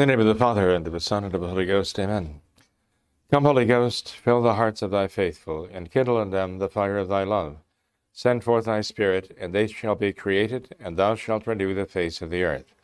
[0.00, 1.98] In the name of the Father, and of the Son, and of the Holy Ghost,
[1.98, 2.40] amen.
[3.30, 6.96] Come, Holy Ghost, fill the hearts of thy faithful, and kindle in them the fire
[6.96, 7.58] of thy love.
[8.10, 12.22] Send forth thy Spirit, and they shall be created, and thou shalt renew the face
[12.22, 12.74] of the earth.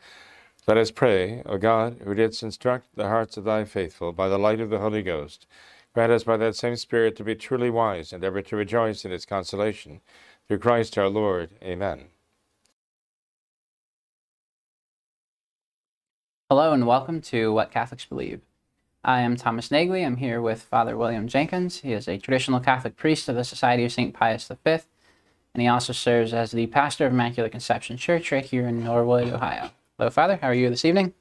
[0.67, 4.37] Let us pray, O God, who didst instruct the hearts of thy faithful by the
[4.37, 5.47] light of the Holy Ghost,
[5.95, 9.11] grant us by that same Spirit to be truly wise, and ever to rejoice in
[9.11, 10.01] its consolation.
[10.47, 11.49] Through Christ our Lord.
[11.63, 12.09] Amen.
[16.49, 18.39] Hello and welcome to What Catholics Believe.
[19.03, 20.05] I am Thomas Nagley.
[20.05, 21.79] I'm here with Father William Jenkins.
[21.81, 24.13] He is a traditional Catholic priest of the Society of St.
[24.13, 24.81] Pius V, and
[25.61, 29.71] he also serves as the pastor of Immaculate Conception Church right here in Norwood, Ohio.
[29.97, 30.37] Hello, Father.
[30.41, 31.13] How are you this evening?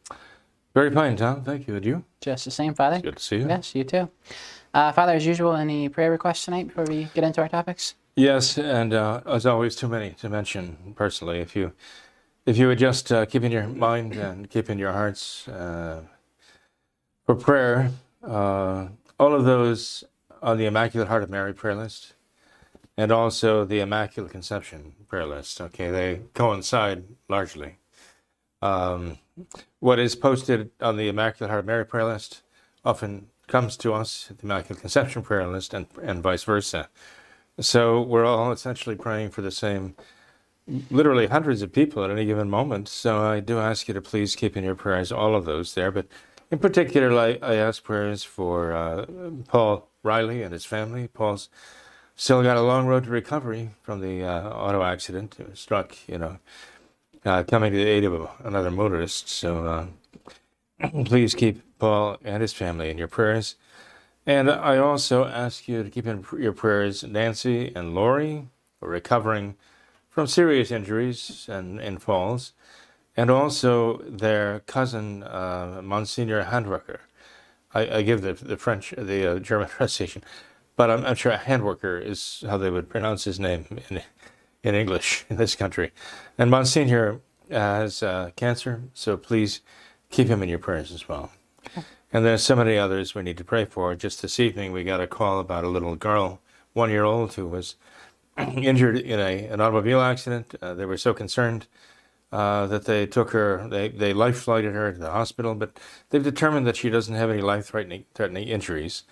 [0.74, 1.42] Very fine, Tom.
[1.42, 1.74] Thank you.
[1.74, 2.04] And you?
[2.20, 3.00] Just the same, Father.
[3.00, 3.48] Good to see you.
[3.48, 4.08] Yes, you too.
[4.72, 7.96] Uh, Father, as usual, any prayer requests tonight before we get into our topics?
[8.14, 11.40] Yes, and uh, as always, too many to mention personally.
[11.40, 11.72] If you
[12.46, 16.02] if you would just uh, keep in your mind and keep in your hearts uh,
[17.24, 17.90] for prayer,
[18.22, 18.86] uh,
[19.18, 20.04] all of those
[20.40, 22.14] on the Immaculate Heart of Mary prayer list,
[22.96, 25.60] and also the Immaculate Conception prayer list.
[25.60, 27.78] Okay, they coincide largely.
[28.62, 29.18] Um,
[29.80, 32.42] what is posted on the Immaculate Heart of Mary prayer list
[32.84, 36.88] often comes to us at the Immaculate Conception prayer list, and, and vice versa.
[37.58, 39.96] So we're all essentially praying for the same
[40.90, 42.88] literally hundreds of people at any given moment.
[42.88, 45.90] So I do ask you to please keep in your prayers all of those there.
[45.90, 46.06] But
[46.50, 49.06] in particular, I, I ask prayers for uh,
[49.48, 51.08] Paul Riley and his family.
[51.08, 51.48] Paul's
[52.14, 55.36] still got a long road to recovery from the uh, auto accident.
[55.38, 56.38] It struck, you know,
[57.24, 59.28] uh, coming to the aid of another motorist.
[59.28, 59.90] So
[60.82, 63.56] uh, please keep Paul and his family in your prayers.
[64.24, 68.48] And I also ask you to keep in your prayers Nancy and Lori
[68.80, 69.54] for recovering
[70.16, 72.54] from serious injuries and, and falls,
[73.18, 77.00] and also their cousin, uh, Monsignor Handwerker.
[77.74, 80.24] I, I, give the, the French, the uh, German pronunciation,
[80.74, 84.00] but I'm, I'm sure Handwerker is how they would pronounce his name in,
[84.62, 85.92] in English in this country.
[86.38, 89.60] And Monsignor has uh, cancer, so please
[90.08, 91.30] keep him in your prayers as well.
[92.10, 93.94] And there's so many others we need to pray for.
[93.94, 96.40] Just this evening, we got a call about a little girl,
[96.72, 97.76] one year old, who was
[98.56, 100.54] injured in a, an automobile accident.
[100.60, 101.66] Uh, they were so concerned
[102.32, 105.78] uh, that they took her, they, they life flighted her to the hospital, but
[106.10, 109.04] they've determined that she doesn't have any life threatening threatening injuries.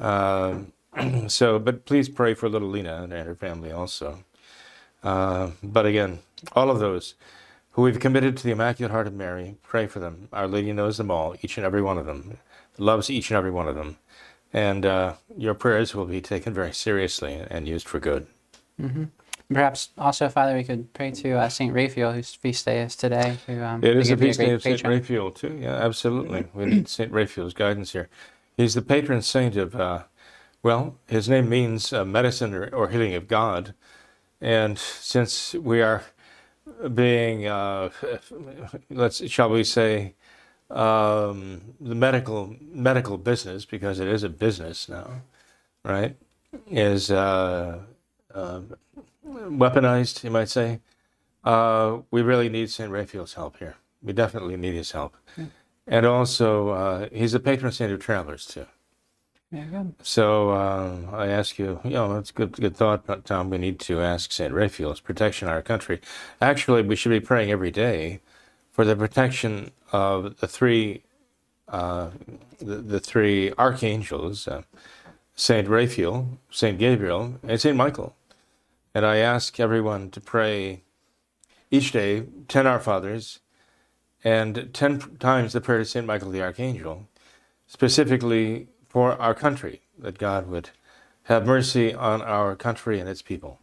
[0.00, 0.60] Uh,
[1.28, 4.24] so, but please pray for little Lena and her family also.
[5.02, 6.20] Uh, but again,
[6.52, 7.14] all of those
[7.72, 10.28] who we've committed to the Immaculate Heart of Mary, pray for them.
[10.32, 12.38] Our Lady knows them all, each and every one of them,
[12.78, 13.96] loves each and every one of them.
[14.52, 18.26] And uh, your prayers will be taken very seriously and used for good.
[18.80, 19.04] Mm-hmm.
[19.52, 23.36] Perhaps also, Father, we could pray to uh, Saint Raphael, whose feast day is today.
[23.46, 25.58] Who, um, it is a feast day of Saint Raphael too.
[25.60, 26.46] Yeah, absolutely.
[26.54, 28.08] we need Saint Raphael's guidance here.
[28.56, 30.04] He's the patron saint of, uh,
[30.62, 33.74] well, his name means uh, medicine or, or, healing of God,
[34.40, 36.04] and since we are
[36.94, 37.90] being, uh,
[38.90, 40.14] let's shall we say,
[40.70, 45.22] um, the medical medical business because it is a business now,
[45.84, 46.16] right?
[46.70, 47.80] Is uh,
[49.26, 50.80] weaponized, you might say.
[51.44, 52.90] Uh, we really need St.
[52.90, 53.76] Raphael's help here.
[54.02, 55.16] We definitely need his help.
[55.36, 55.46] Yeah.
[55.86, 58.66] And also, uh, he's a patron saint of travelers, too.
[59.50, 59.84] Yeah.
[60.02, 63.50] So uh, I ask you, you know, it's good, good thought, Tom.
[63.50, 64.52] We need to ask St.
[64.52, 66.00] Raphael's protection of our country.
[66.40, 68.20] Actually, we should be praying every day
[68.70, 71.02] for the protection of the three,
[71.68, 72.10] uh,
[72.60, 74.62] the, the three archangels, uh,
[75.34, 78.14] Saint Raphael, Saint Gabriel, and Saint Michael.
[78.94, 80.82] And I ask everyone to pray
[81.70, 83.40] each day 10 Our Fathers
[84.22, 86.06] and 10 times the prayer to St.
[86.06, 87.08] Michael the Archangel,
[87.66, 90.70] specifically for our country, that God would
[91.24, 93.60] have mercy on our country and its people.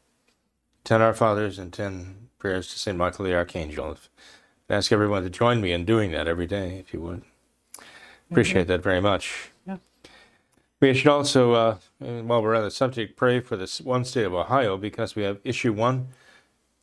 [0.83, 2.97] 10 Our Fathers and 10 prayers to St.
[2.97, 3.97] Michael the Archangel.
[4.69, 7.21] I ask everyone to join me in doing that every day, if you would.
[8.31, 9.51] Appreciate that very much.
[10.81, 14.33] We should also, uh, while we're on the subject, pray for this one state of
[14.33, 16.09] Ohio because we have issue one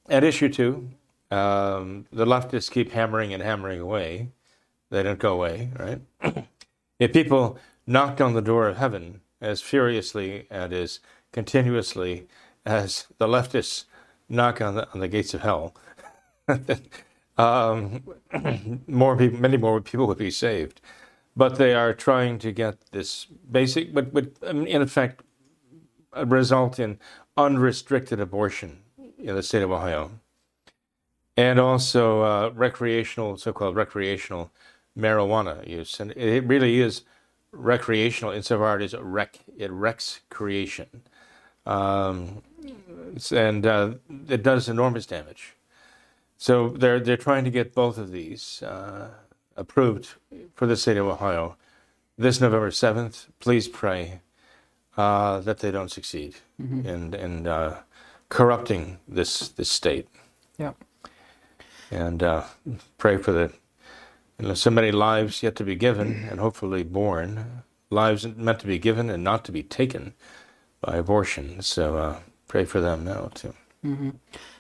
[0.09, 0.91] and issue two
[1.31, 4.31] Um, the leftists keep hammering and hammering away.
[4.91, 6.01] They don't go away, right?
[7.01, 11.01] if people knocked on the door of heaven as furiously and as
[11.33, 12.29] continuously
[12.67, 13.87] as the leftists
[14.29, 15.75] knock on the, on the gates of hell,
[17.39, 18.05] um,
[18.89, 20.81] more people, many more people would be saved.
[21.37, 25.23] But they are trying to get this basic, but, but um, in effect,
[26.25, 26.99] result in
[27.37, 28.79] unrestricted abortion
[29.19, 30.13] in the state of Ohio,
[31.37, 34.51] and also uh, recreational, so-called recreational
[34.99, 37.03] marijuana use, and it really is
[37.53, 41.03] recreational insofar as it wreck it wrecks creation,
[41.67, 42.43] um,
[43.31, 43.95] and uh,
[44.29, 45.55] it does enormous damage.
[46.39, 49.09] So they're they're trying to get both of these uh,
[49.57, 50.09] approved
[50.55, 51.57] for the state of Ohio
[52.19, 53.27] this November seventh.
[53.41, 54.21] Please pray
[54.97, 56.89] uh, that they don't succeed Mm-hmm.
[56.89, 57.81] in in uh,
[58.29, 60.09] corrupting this this state,
[60.59, 60.73] Yeah.
[61.91, 62.45] and uh,
[62.99, 63.53] pray for the
[64.39, 68.67] you know, so many lives yet to be given and hopefully born, lives meant to
[68.67, 70.15] be given and not to be taken
[70.81, 71.63] by abortion.
[71.63, 72.17] So uh,
[72.49, 73.55] pray for them now too.
[73.83, 74.11] hmm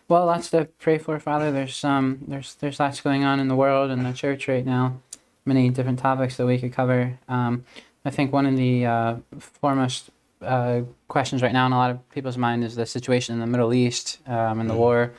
[0.09, 1.51] Well, lots to pray for, Father.
[1.51, 5.01] There's um, there's there's lots going on in the world and the church right now.
[5.45, 7.19] Many different topics that we could cover.
[7.29, 7.65] Um,
[8.05, 10.11] I think one of the uh, foremost
[10.43, 13.47] uh, questions right now in a lot of people's mind is the situation in the
[13.47, 14.79] Middle East um, and the Mhm.
[14.79, 15.13] war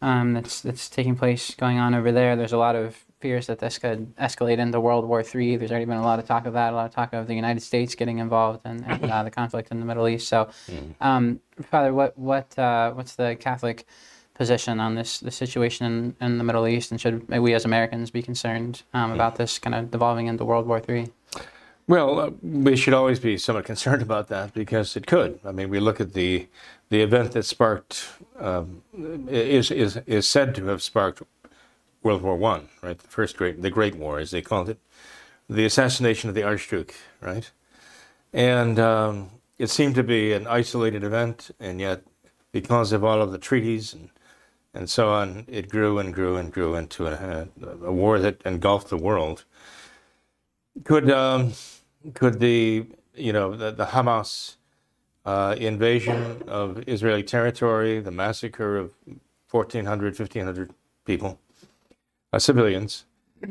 [0.00, 2.36] um, that's that's taking place going on over there.
[2.36, 5.56] There's a lot of fears that this could escalate into World War III.
[5.56, 7.34] There's already been a lot of talk of that, a lot of talk of the
[7.34, 10.28] United States getting involved and, and uh, the conflict in the Middle East.
[10.28, 10.48] So,
[11.00, 13.84] um, Father, what what uh, what's the Catholic
[14.34, 18.12] position on this the situation in, in the Middle East, and should we as Americans
[18.12, 21.10] be concerned um, about this kind of devolving into World War III?
[21.88, 25.40] Well, uh, we should always be somewhat concerned about that because it could.
[25.44, 26.46] I mean, we look at the
[26.90, 28.06] the event that sparked
[28.38, 28.82] um,
[29.28, 31.22] is is is said to have sparked
[32.06, 32.98] World War One, right?
[32.98, 34.78] The first great, the Great War, as they called it,
[35.50, 37.50] the assassination of the Archduke, right?
[38.32, 42.02] And um, it seemed to be an isolated event, and yet,
[42.52, 44.10] because of all of the treaties and
[44.74, 47.48] and so on, it grew and grew and grew into a,
[47.82, 49.44] a war that engulfed the world.
[50.84, 51.54] Could um,
[52.14, 54.56] could the you know the, the Hamas
[55.26, 58.92] uh, invasion of Israeli territory, the massacre of
[59.50, 60.72] 1,400, 1,500
[61.04, 61.38] people,
[62.36, 63.06] uh, civilians,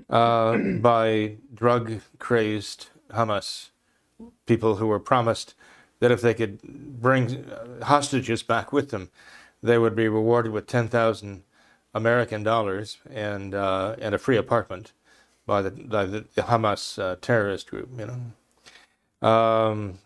[0.09, 3.69] uh, by drug crazed Hamas
[4.45, 5.55] people who were promised
[5.99, 9.09] that if they could bring uh, hostages back with them,
[9.63, 11.43] they would be rewarded with 10,000
[11.95, 14.91] American dollars and uh, and a free apartment
[15.45, 17.89] by the by the, Hamas uh, terrorist group.
[17.97, 18.07] You
[19.21, 19.99] know, um,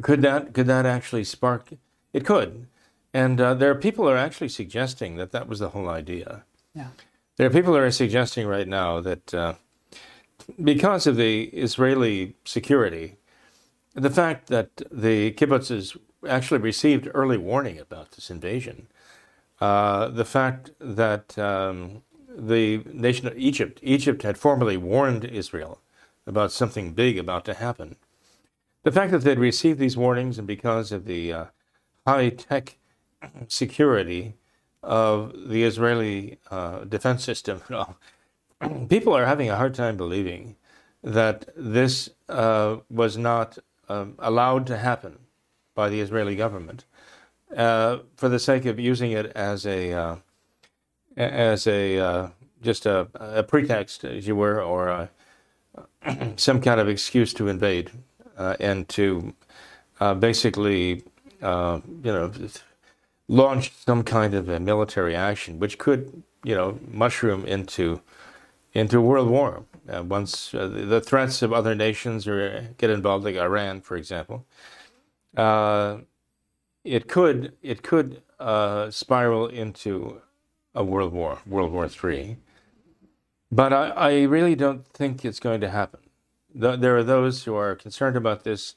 [0.00, 1.70] could that could that actually spark?
[2.12, 2.68] It could,
[3.12, 6.44] and uh, there are people are actually suggesting that that was the whole idea.
[6.74, 6.90] Yeah.
[7.36, 9.54] There are people who are suggesting right now that uh,
[10.62, 13.16] because of the Israeli security,
[13.94, 15.96] the fact that the kibbutzes
[16.28, 18.86] actually received early warning about this invasion,
[19.62, 25.80] uh, the fact that um, the nation of Egypt, Egypt had formerly warned Israel
[26.26, 27.96] about something big about to happen.
[28.82, 31.44] The fact that they'd received these warnings and because of the uh,
[32.06, 32.76] high tech
[33.48, 34.34] security
[34.82, 37.62] of the Israeli uh, defense system,
[38.88, 40.56] people are having a hard time believing
[41.02, 43.58] that this uh, was not
[43.88, 45.18] um, allowed to happen
[45.74, 46.84] by the Israeli government
[47.56, 50.16] uh, for the sake of using it as a uh,
[51.16, 52.28] as a uh,
[52.62, 55.10] just a, a pretext, as you were, or a,
[56.36, 57.90] some kind of excuse to invade
[58.38, 59.34] uh, and to
[60.00, 61.02] uh, basically,
[61.42, 62.32] uh, you know,
[63.32, 68.02] launch some kind of a military action, which could, you know, mushroom into
[68.74, 69.64] into world war.
[69.92, 72.26] Uh, once uh, the threats of other nations
[72.78, 74.46] get involved, like Iran, for example,
[75.36, 75.98] uh,
[76.84, 80.22] it could it could uh, spiral into
[80.74, 82.36] a world war, World War Three.
[83.52, 86.00] But I, I really don't think it's going to happen.
[86.60, 88.76] Th- There are those who are concerned about this.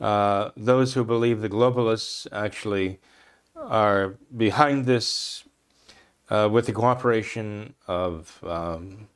[0.00, 3.00] Uh, those who believe the globalists actually
[3.56, 5.44] are behind this
[6.30, 9.08] uh, with the cooperation of um,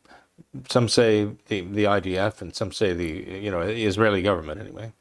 [0.68, 4.92] some say the, the IDF and some say the you know Israeli government anyway.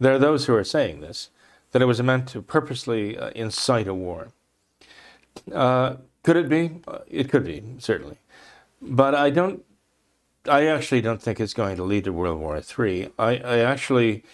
[0.00, 1.30] There are those who are saying this
[1.72, 4.28] that it was meant to purposely uh, incite a war.
[5.52, 6.80] Uh, could it be?
[7.08, 8.18] It could be certainly,
[8.80, 9.64] but I don't.
[10.48, 13.10] I actually don't think it's going to lead to World War III.
[13.18, 14.24] I, I actually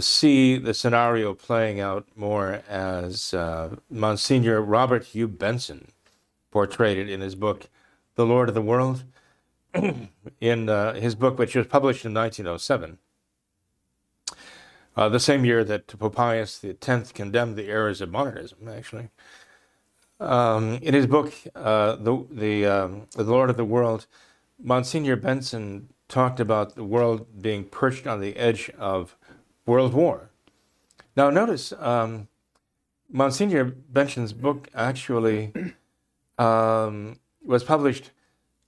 [0.00, 5.88] see the scenario playing out more as uh, Monsignor Robert Hugh Benson
[6.50, 7.68] portrayed it in his book,
[8.14, 9.04] The Lord of the World.
[10.40, 12.98] in uh, his book, which was published in 1907,
[14.94, 19.08] uh, the same year that Pope Pius X condemned the errors of modernism, actually.
[20.20, 24.06] Um, in his book, uh, the the, um, the Lord of the World,
[24.62, 29.16] Monsignor Benson talked about the world being perched on the edge of
[29.66, 30.30] world war.
[31.16, 32.28] Now, notice um,
[33.10, 35.52] Monsignor Benson's book actually
[36.38, 38.10] um, was published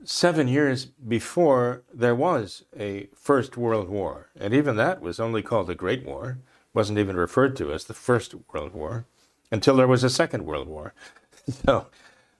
[0.05, 4.29] seven years before there was a First World War.
[4.39, 6.39] And even that was only called the Great War,
[6.75, 9.07] wasn't even referred to as the First World War
[9.51, 10.93] until there was a Second World War.
[11.65, 11.87] so,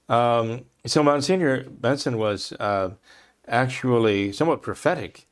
[0.09, 2.91] um, so Monsignor Benson was uh,
[3.49, 5.27] actually somewhat prophetic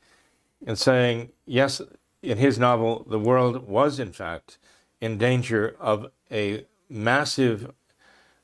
[0.65, 1.81] in saying, yes,
[2.23, 4.57] in his novel, the world was in fact
[5.01, 7.71] in danger of a massive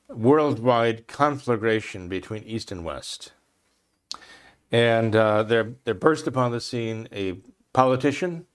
[0.08, 3.32] worldwide conflagration between East and West.
[4.70, 7.38] And uh, there, there burst upon the scene a
[7.72, 8.46] politician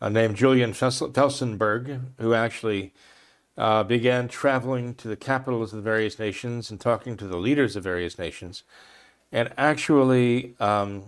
[0.00, 2.92] uh, named Julian Felsenburgh, who actually
[3.56, 7.76] uh, began traveling to the capitals of the various nations and talking to the leaders
[7.76, 8.64] of various nations,
[9.30, 11.04] and actually, um,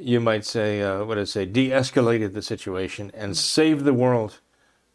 [0.00, 4.40] you might say, uh, what I say, de-escalated the situation and saved the world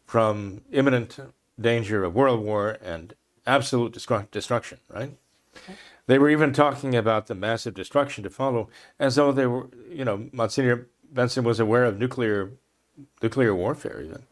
[0.04, 1.18] from imminent
[1.60, 3.14] danger of world war and
[3.46, 4.78] absolute destruction.
[4.88, 5.16] Right.
[5.56, 5.74] Okay.
[6.06, 10.04] They were even talking about the massive destruction to follow, as though they were, you
[10.04, 12.52] know, Monsignor Benson was aware of nuclear
[13.22, 14.02] nuclear warfare.
[14.02, 14.22] Even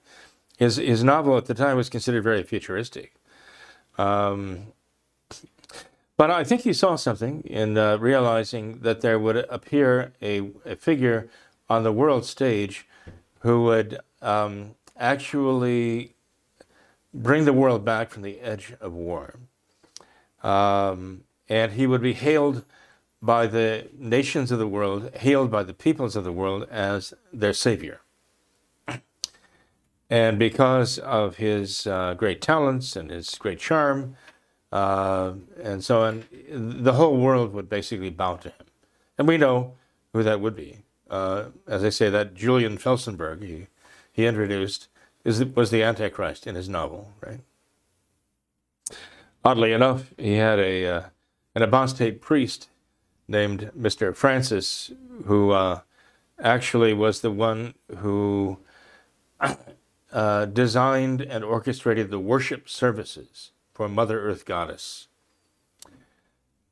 [0.57, 3.15] his his novel at the time was considered very futuristic.
[3.99, 4.73] Um,
[6.17, 10.77] but I think he saw something in uh, realizing that there would appear a, a,
[10.77, 11.29] figure
[11.69, 12.87] on the world stage
[13.41, 16.15] who would um, actually
[17.13, 19.37] bring the world back from the edge of war.
[20.43, 22.65] Um, and he would be hailed
[23.21, 27.55] by the nations of the world, hailed by the peoples of the world as their
[27.55, 28.01] savior.
[30.11, 34.17] And because of his uh, great talents and his great charm,
[34.75, 38.67] uh, and so on, the whole world would basically bow to him.
[39.17, 39.75] And we know
[40.13, 40.79] who that would be.
[41.09, 43.69] Uh, as I say, that Julian Felsenburgh he,
[44.11, 44.89] he introduced
[45.25, 47.39] is, was the Antichrist in his novel, right?
[49.45, 51.03] Oddly enough, he had a uh,
[51.55, 52.69] an apostate priest
[53.29, 54.15] named Mr.
[54.17, 54.91] Francis,
[55.27, 55.81] who uh,
[56.41, 58.59] actually was the one who
[60.13, 65.09] uh, designed and orchestrated the worship services for Mother Earth Goddess.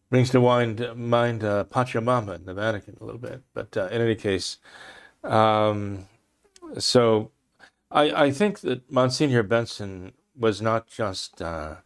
[0.08, 4.00] Brings to mind, mind uh, Pachamama in the Vatican a little bit, but uh, in
[4.00, 4.58] any case,
[5.24, 6.06] um,
[6.78, 7.30] so
[7.90, 11.76] I, I think that Monsignor Benson was not just uh,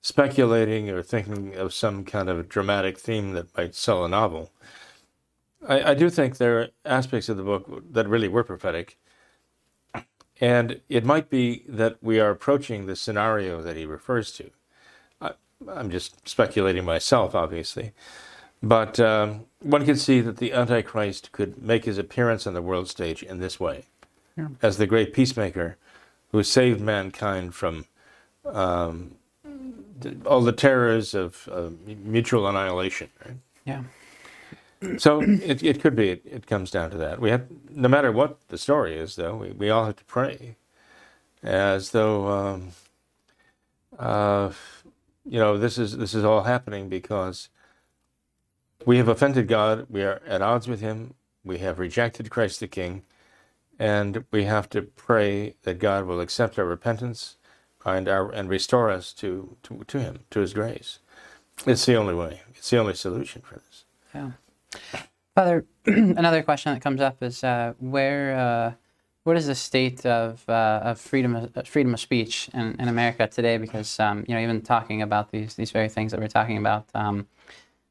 [0.00, 4.50] speculating or thinking of some kind of dramatic theme that might sell a novel.
[5.66, 8.98] I, I do think there are aspects of the book that really were prophetic.
[10.40, 14.50] And it might be that we are approaching the scenario that he refers to.
[15.20, 15.32] I,
[15.68, 17.92] am just speculating myself, obviously.
[18.62, 22.88] But um, one can see that the Antichrist could make his appearance on the world
[22.88, 23.84] stage in this way
[24.36, 24.48] yeah.
[24.62, 25.76] as the great peacemaker
[26.32, 27.86] who saved mankind from
[28.44, 29.16] um,
[30.24, 33.10] all the terrors of uh, mutual annihilation.
[33.24, 33.36] Right?
[33.64, 33.82] Yeah.
[34.98, 37.20] So it, it could be it, it comes down to that.
[37.20, 40.56] We have no matter what the story is, though, we, we all have to pray
[41.42, 42.68] as though um,
[43.98, 44.52] uh,
[45.26, 47.48] you know this is this is all happening because
[48.86, 49.86] we have offended God.
[49.90, 51.14] We are at odds with Him.
[51.44, 53.02] We have rejected Christ the King,
[53.78, 57.36] and we have to pray that God will accept our repentance
[57.84, 60.98] and our, and restore us to, to, to Him, to His grace.
[61.66, 62.42] It's the only way.
[62.54, 63.84] It's the only solution for this.
[64.14, 64.32] Yeah.
[65.34, 68.72] Father, another question that comes up is uh, where uh,
[69.22, 73.26] what is the state of, uh, of freedom of, freedom of speech in, in America
[73.28, 73.56] today?
[73.56, 76.88] Because um, you know, even talking about these these very things that we're talking about,
[76.94, 77.28] um,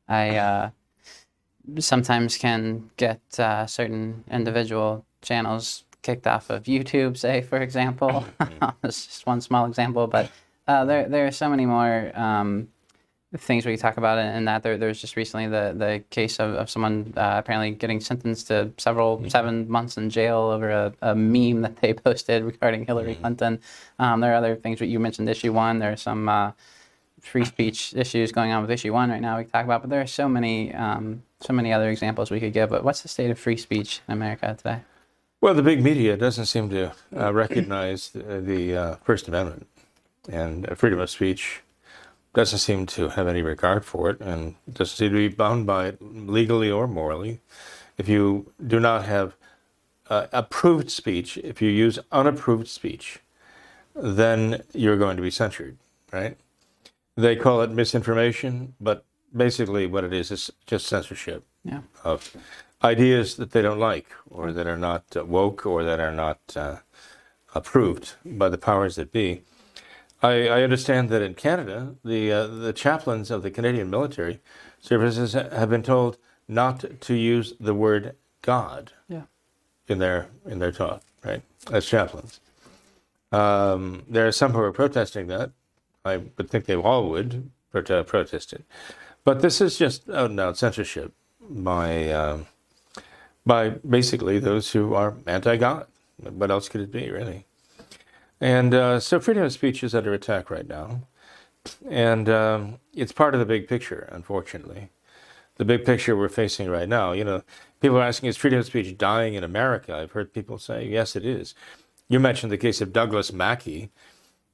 [0.10, 0.69] I uh,
[1.79, 8.25] sometimes can get uh, certain individual channels kicked off of YouTube, say, for example.
[8.81, 10.31] That's just one small example, but
[10.67, 12.69] uh, there, there are so many more um,
[13.38, 14.63] things we talk about in, that.
[14.63, 18.48] There, there was just recently the, the case of, of someone uh, apparently getting sentenced
[18.48, 19.29] to several, mm-hmm.
[19.29, 23.22] seven months in jail over a, a meme that they posted regarding Hillary mm-hmm.
[23.22, 23.60] Clinton.
[24.00, 25.79] Um, there are other things that you mentioned, issue one.
[25.79, 26.51] There are some uh,
[27.22, 29.89] free speech issues going on with issue one right now we can talk about, but
[29.89, 32.70] there are so many, um, so many other examples we could give.
[32.70, 34.82] But what's the state of free speech in America today?
[35.39, 39.67] Well, the big media doesn't seem to uh, recognize the, the uh, First Amendment
[40.29, 41.62] and freedom of speech
[42.38, 45.88] doesn't seem to have any regard for it and doesn't seem to be bound by
[45.88, 47.39] it legally or morally.
[47.98, 49.36] If you do not have
[50.08, 53.22] uh, approved speech, if you use unapproved speech,
[53.96, 55.77] then you're going to be censured,
[56.13, 56.38] right?
[57.15, 59.03] They call it misinformation, but
[59.36, 61.82] basically what it is is just censorship Yeah.
[62.03, 62.36] of
[62.84, 66.75] ideas that they don't like or that are not woke or that are not uh,
[67.56, 69.41] approved by the powers that be.
[70.24, 74.40] I, I understand that in Canada, the uh, the chaplains of the Canadian military
[74.82, 79.24] services have been told not to use the word God Yeah.
[79.88, 81.42] in their in their talk, right?
[81.72, 82.40] As chaplains.
[83.32, 85.52] Um, there are some who are protesting that.
[86.06, 88.64] I would think they all would pro- protest it,
[89.26, 91.14] but this is just out and out censorship
[91.50, 92.48] by um
[93.46, 95.88] by basically those who are anti-God.
[96.22, 97.46] What else could it be, really?
[98.39, 101.01] And uh, so freedom of speech is under attack right now,
[101.89, 104.89] and um, it's part of the big picture, unfortunately.
[105.56, 107.13] The big picture we're facing right now.
[107.13, 107.44] You know,
[107.82, 109.96] people are asking, is freedom of speech dying in America?
[109.96, 111.56] I've heard people say, yes, it is.
[112.10, 113.89] You mentioned the case of Douglas Mackey,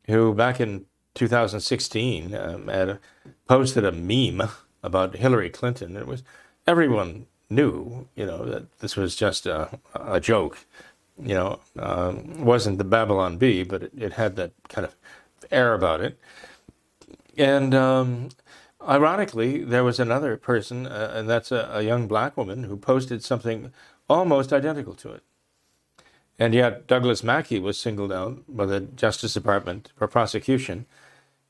[0.07, 0.85] who back in
[1.15, 2.99] 2016 um, had
[3.47, 4.49] posted a meme
[4.81, 5.97] about Hillary Clinton.
[5.97, 6.23] It was
[6.65, 10.65] everyone knew, you know, that this was just a, a joke.
[11.21, 14.95] You know, um, wasn't the Babylon Bee, but it, it had that kind of
[15.51, 16.19] air about it.
[17.37, 18.29] And um,
[18.87, 23.23] ironically, there was another person, uh, and that's a, a young black woman, who posted
[23.23, 23.71] something
[24.09, 25.23] almost identical to it.
[26.39, 30.87] And yet, Douglas Mackey was singled out by the Justice Department for prosecution.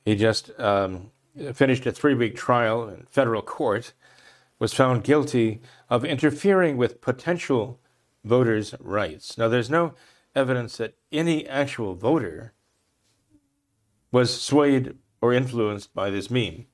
[0.04, 1.12] He just um,
[1.54, 3.94] finished a three week trial in federal court,
[4.60, 7.80] was found guilty of interfering with potential
[8.24, 9.38] voters' rights.
[9.38, 9.94] Now, there's no
[10.36, 12.54] evidence that any actual voter
[14.12, 16.66] was swayed or influenced by this meme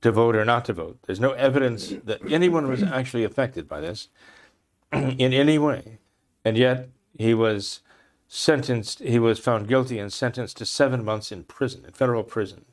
[0.00, 0.98] to vote or not to vote.
[1.06, 4.08] There's no evidence that anyone was actually affected by this
[4.92, 5.98] in any way.
[6.44, 7.80] And yet, he was
[8.28, 12.66] sentenced, he was found guilty and sentenced to seven months in prison, in federal prison,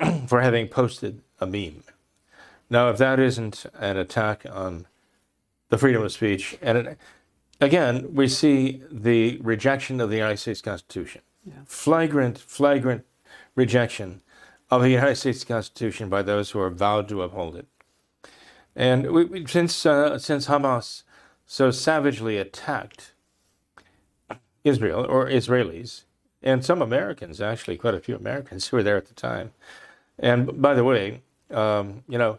[0.26, 1.84] for having posted a meme.
[2.70, 4.86] Now, if that isn't an attack on
[5.74, 6.98] the freedom of speech, and it,
[7.60, 11.20] again, we see the rejection of the United States Constitution,
[11.66, 13.04] flagrant, flagrant
[13.56, 14.22] rejection
[14.70, 17.66] of the United States Constitution by those who are vowed to uphold it.
[18.76, 21.02] And we, we, since uh, since Hamas
[21.44, 23.12] so savagely attacked
[24.62, 26.04] Israel or Israelis
[26.40, 29.52] and some Americans, actually, quite a few Americans who were there at the time.
[30.20, 32.38] And by the way, um, you know,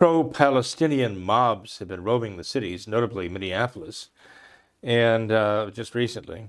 [0.00, 4.08] pro-Palestinian mobs have been roaming the cities, notably Minneapolis,
[4.82, 6.48] and uh, just recently.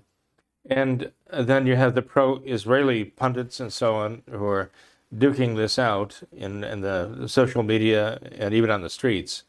[0.69, 4.71] And then you have the pro-Israeli pundits and so on who are
[5.13, 9.43] duking this out in, in the social media and even on the streets.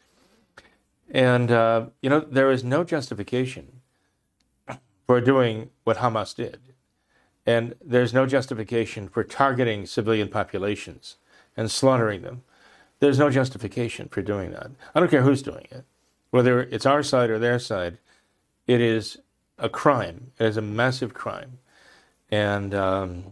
[1.08, 3.82] And, uh, you know, there is no justification
[5.06, 6.58] for doing what Hamas did.
[7.46, 11.18] And there's no justification for targeting civilian populations
[11.56, 12.42] and slaughtering them.
[13.02, 14.70] There's no justification for doing that.
[14.94, 15.84] I don't care who's doing it,
[16.30, 17.98] whether it's our side or their side.
[18.68, 19.18] It is
[19.58, 20.30] a crime.
[20.38, 21.58] It is a massive crime.
[22.30, 23.24] And um,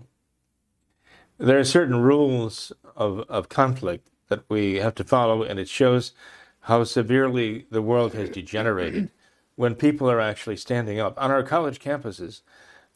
[1.39, 6.15] there are certain rules of, of conflict that we have to follow, and it shows
[6.63, 9.13] how severely the world has degenerated
[9.55, 12.43] when people are actually standing up on our college campuses,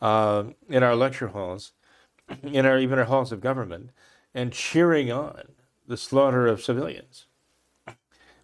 [0.02, 1.70] uh, in our lecture halls,
[2.42, 3.90] in our even our halls of government,
[4.34, 5.54] and cheering on
[5.86, 7.26] the slaughter of civilians.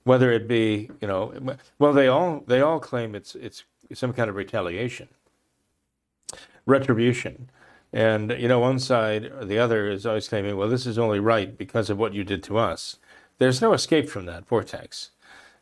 [0.05, 4.31] Whether it be, you know, well, they all they all claim it's it's some kind
[4.31, 5.09] of retaliation,
[6.65, 7.51] retribution,
[7.93, 11.21] and you know, one side or the other is always claiming, well, this is only
[11.21, 12.97] right because of what you did to us.
[13.39, 15.11] There's no escape from that vortex,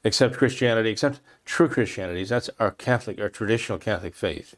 [0.04, 2.24] except Christianity, except true Christianity.
[2.24, 4.56] That's our Catholic, our traditional Catholic faith.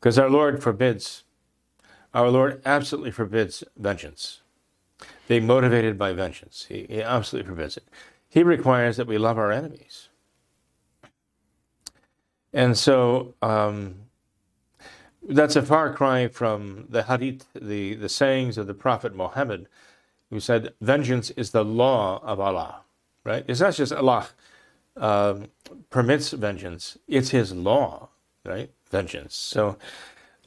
[0.00, 1.24] Because our Lord forbids,
[2.14, 4.40] our Lord absolutely forbids vengeance,
[5.26, 6.66] being motivated by vengeance.
[6.68, 7.84] He, he absolutely forbids it.
[8.28, 10.08] He requires that we love our enemies.
[12.52, 13.96] And so um,
[15.28, 19.68] that's a far cry from the hadith, the, the sayings of the Prophet Muhammad,
[20.30, 22.82] who said, Vengeance is the law of Allah,
[23.24, 23.44] right?
[23.46, 24.28] It's not just Allah
[24.96, 25.48] um,
[25.90, 28.08] permits vengeance, it's His law,
[28.44, 28.70] right?
[28.90, 29.34] Vengeance.
[29.34, 29.76] So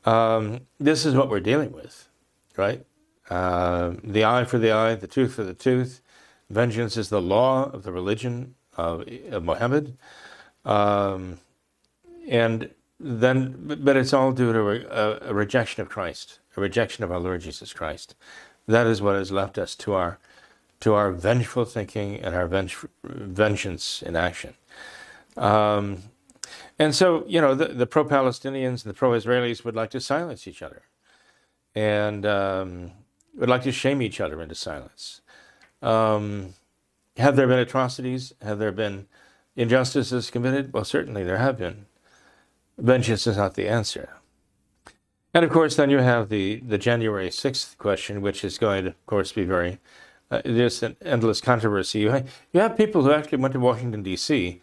[0.05, 2.09] um, this is what we're dealing with,
[2.57, 2.85] right?
[3.31, 6.01] Uh, the eye for the eye, the tooth for the tooth.
[6.49, 9.97] Vengeance is the law of the religion of, of Muhammad.
[10.65, 11.39] Um,
[12.27, 14.59] and then, but it's all due to
[14.93, 18.15] a, a rejection of Christ, a rejection of our Lord Jesus Christ.
[18.67, 20.19] That is what has left us to our
[20.81, 24.55] to our vengeful thinking and our venge- vengeance in action.
[25.37, 25.99] Um,
[26.79, 30.01] and so, you know, the, the pro Palestinians and the pro Israelis would like to
[30.01, 30.81] silence each other
[31.75, 32.91] and um,
[33.35, 35.21] would like to shame each other into silence.
[35.81, 36.53] Um,
[37.17, 38.33] have there been atrocities?
[38.41, 39.07] Have there been
[39.55, 40.73] injustices committed?
[40.73, 41.85] Well, certainly there have been.
[42.77, 44.09] Vengeance is not the answer.
[45.33, 48.89] And of course, then you have the, the January 6th question, which is going to,
[48.89, 49.79] of course, be very,
[50.29, 51.99] uh, there's an endless controversy.
[51.99, 54.61] You have, you have people who actually went to Washington, D.C.,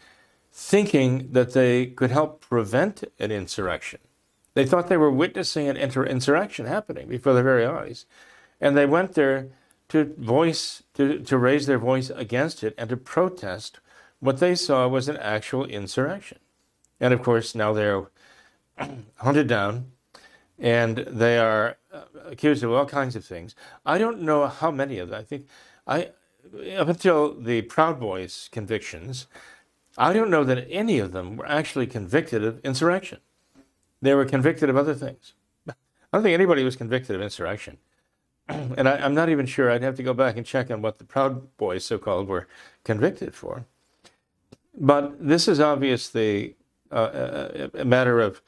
[0.52, 4.00] thinking that they could help prevent an insurrection.
[4.54, 8.06] They thought they were witnessing an inter- insurrection happening before their very eyes.
[8.60, 9.48] And they went there
[9.88, 13.80] to voice, to, to raise their voice against it and to protest
[14.20, 16.38] what they saw was an actual insurrection.
[17.00, 18.06] And of course, now they're
[19.16, 19.92] hunted down
[20.58, 23.54] and they are uh, accused of all kinds of things.
[23.86, 25.20] I don't know how many of them.
[25.20, 25.46] I think
[25.86, 26.10] I,
[26.76, 29.28] up until the Proud Boys convictions,
[29.96, 33.20] I don't know that any of them were actually convicted of insurrection.
[34.02, 35.34] They were convicted of other things.
[35.68, 35.74] I
[36.12, 37.78] don't think anybody was convicted of insurrection.
[38.76, 39.70] and I, am not even sure.
[39.70, 42.46] I'd have to go back and check on what the Proud Boys, so called, were
[42.84, 43.66] convicted for.
[44.74, 46.54] But this is obviously
[46.90, 48.40] uh, a, a, matter of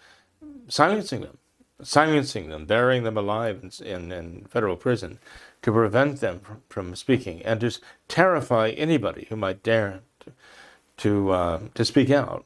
[0.68, 1.38] silencing them,
[1.82, 5.18] silencing them, burying them alive in, in, in federal prison
[5.62, 10.32] to prevent them from, from, speaking and to terrify anybody who might dare to,
[10.96, 12.44] to, uh, to speak out.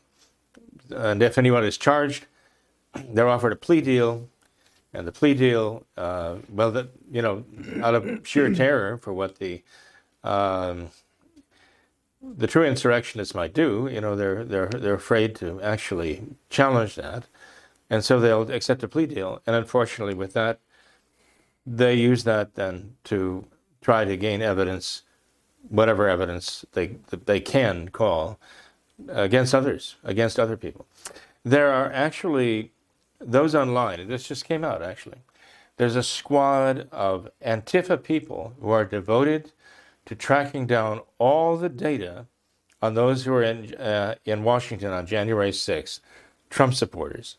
[0.91, 2.27] And if anyone is charged,
[2.95, 4.29] they're offered a plea deal,
[4.95, 7.45] and the plea deal, uh, well, that you know,
[7.83, 9.63] out of sheer terror for what the
[10.23, 10.91] um,
[12.23, 17.25] the true insurrectionists might do, you know, they're they're they're afraid to actually challenge that,
[17.91, 19.43] and so they'll accept a plea deal.
[19.47, 20.61] And unfortunately, with that,
[21.67, 23.47] they use that then to
[23.81, 25.03] try to gain evidence,
[25.69, 28.39] whatever evidence they they can call
[29.09, 30.87] against others, against other people.
[31.45, 32.71] There are actually
[33.25, 35.19] those online, this just came out actually,
[35.77, 39.53] there's a squad of Antifa people who are devoted
[40.07, 42.27] to tracking down all the data
[42.81, 46.01] on those who were in, uh, in Washington on January 6th,
[46.51, 47.39] Trump supporters.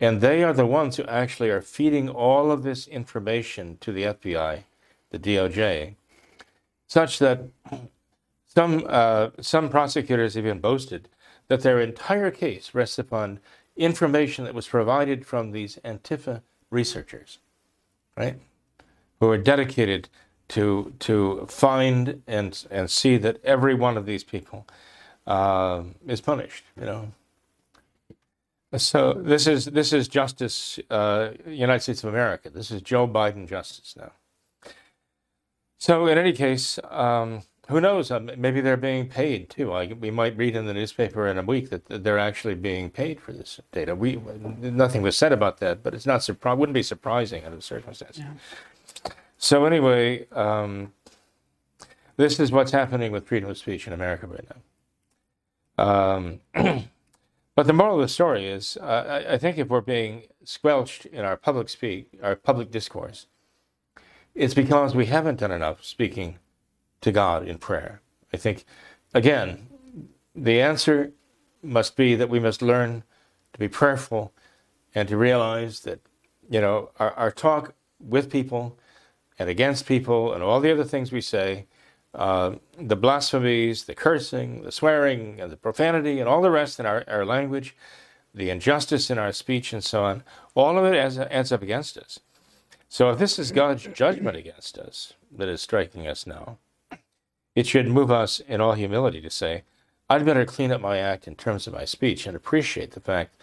[0.00, 4.02] And they are the ones who actually are feeding all of this information to the
[4.02, 4.64] FBI,
[5.10, 5.94] the DOJ,
[6.88, 7.44] such that
[8.48, 11.08] some, uh, some prosecutors even boasted
[11.48, 13.38] that their entire case rests upon
[13.76, 17.38] information that was provided from these Antifa researchers,
[18.16, 18.38] right?
[19.20, 20.08] Who are dedicated
[20.48, 24.66] to to find and and see that every one of these people
[25.26, 26.64] uh, is punished.
[26.78, 27.12] You know.
[28.76, 32.48] So this is this is justice, uh, United States of America.
[32.48, 34.12] This is Joe Biden justice now.
[35.78, 38.10] So in any case, um, who knows?
[38.10, 39.72] Um, maybe they're being paid too.
[39.72, 43.20] I, we might read in the newspaper in a week that they're actually being paid
[43.20, 43.94] for this data.
[43.94, 44.16] We
[44.60, 48.18] nothing was said about that, but it's not surpri- wouldn't be surprising under the circumstances.
[48.18, 49.12] Yeah.
[49.38, 50.92] So anyway, um,
[52.16, 54.46] this is what's happening with freedom of speech in America right
[55.78, 55.84] now.
[55.84, 56.40] Um,
[57.56, 61.06] but the moral of the story is, uh, I, I think if we're being squelched
[61.06, 63.26] in our public speak, our public discourse,
[64.34, 66.38] it's because we haven't done enough speaking
[67.02, 68.00] to God in prayer.
[68.32, 68.64] I think,
[69.12, 69.68] again,
[70.34, 71.12] the answer
[71.62, 73.04] must be that we must learn
[73.52, 74.32] to be prayerful
[74.94, 76.00] and to realize that,
[76.50, 78.78] you know, our, our talk with people
[79.38, 81.66] and against people and all the other things we say,
[82.14, 86.84] uh, the blasphemies, the cursing, the swearing, and the profanity, and all the rest in
[86.84, 87.74] our, our language,
[88.34, 90.22] the injustice in our speech, and so on,
[90.54, 92.20] all of it ends, up against us.
[92.88, 96.58] So if this is God's judgment against us that is striking us now,
[97.54, 99.62] it should move us in all humility to say,
[100.08, 103.34] I'd better clean up my act in terms of my speech and appreciate the fact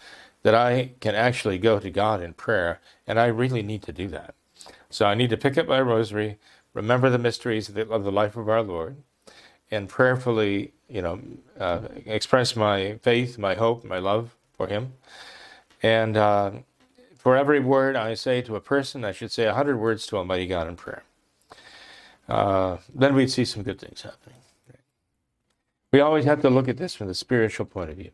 [0.42, 4.08] that I can actually go to God in prayer, and I really need to do
[4.08, 4.34] that.
[4.88, 6.38] So I need to pick up my rosary,
[6.74, 8.96] remember the mysteries of the, of the life of our Lord,
[9.70, 11.20] and prayerfully, you know,
[11.58, 14.94] uh, express my faith, my hope, my love for Him.
[15.82, 16.50] And uh,
[17.16, 20.16] for every word I say to a person, I should say a hundred words to
[20.16, 21.02] Almighty God in prayer
[22.30, 24.36] uh, then we'd see some good things happening.
[25.92, 28.12] We always have to look at this from the spiritual point of view.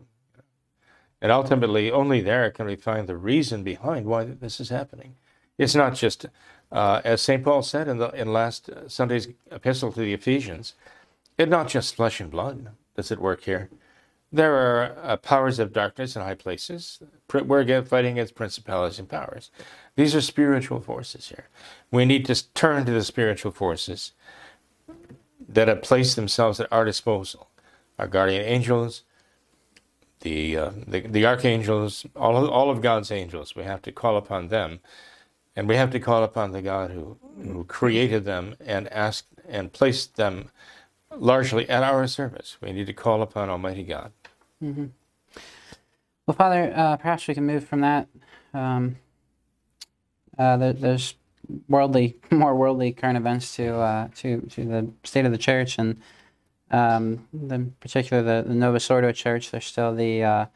[1.20, 5.16] And ultimately, only there can we find the reason behind why this is happening.
[5.58, 6.26] It's not just,
[6.72, 7.42] uh, as St.
[7.44, 10.74] Paul said in, the, in last Sunday's epistle to the Ephesians,
[11.38, 13.70] it's not just flesh and blood that's at work here.
[14.32, 17.00] there are uh, powers of darkness in high places.
[17.32, 19.50] We're again fighting against principalities and powers.
[19.96, 21.48] These are spiritual forces here.
[21.90, 24.12] We need to turn to the spiritual forces
[25.48, 27.48] that have placed themselves at our disposal.
[27.98, 29.02] Our guardian angels,
[30.20, 33.54] the, uh, the, the archangels, all of, all of God's angels.
[33.54, 34.80] We have to call upon them,
[35.54, 39.72] and we have to call upon the God who, who created them and ask and
[39.72, 40.50] placed them
[41.16, 42.58] largely at our service.
[42.60, 44.12] We need to call upon Almighty God.
[44.62, 44.86] Mm-hmm.
[46.26, 48.08] Well, Father, uh, perhaps we can move from that.
[48.52, 48.96] Um,
[50.36, 51.14] uh, there, there's
[51.68, 56.00] worldly, more worldly current events to uh, to to the state of the church, and
[56.70, 59.50] um, in particular the, the Novus Ordo Church.
[59.50, 60.46] There's still the uh,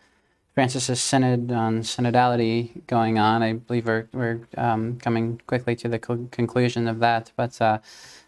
[0.55, 3.43] Francis's Synod on synodality going on.
[3.43, 7.79] I believe we're we're um, coming quickly to the co- conclusion of that, but uh,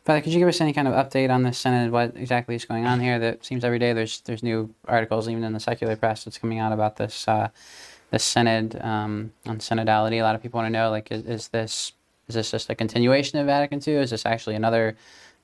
[0.05, 1.93] Father, could you give us any kind of update on this synod?
[1.93, 3.19] What exactly is going on here?
[3.19, 6.59] That seems every day there's there's new articles, even in the secular press, that's coming
[6.59, 7.51] out about this uh,
[8.13, 10.21] this synod um, on synodality.
[10.21, 11.93] A lot of people want to know, like, is, is, this
[12.29, 13.95] is this just a continuation of Vatican II?
[13.95, 14.97] Is this actually another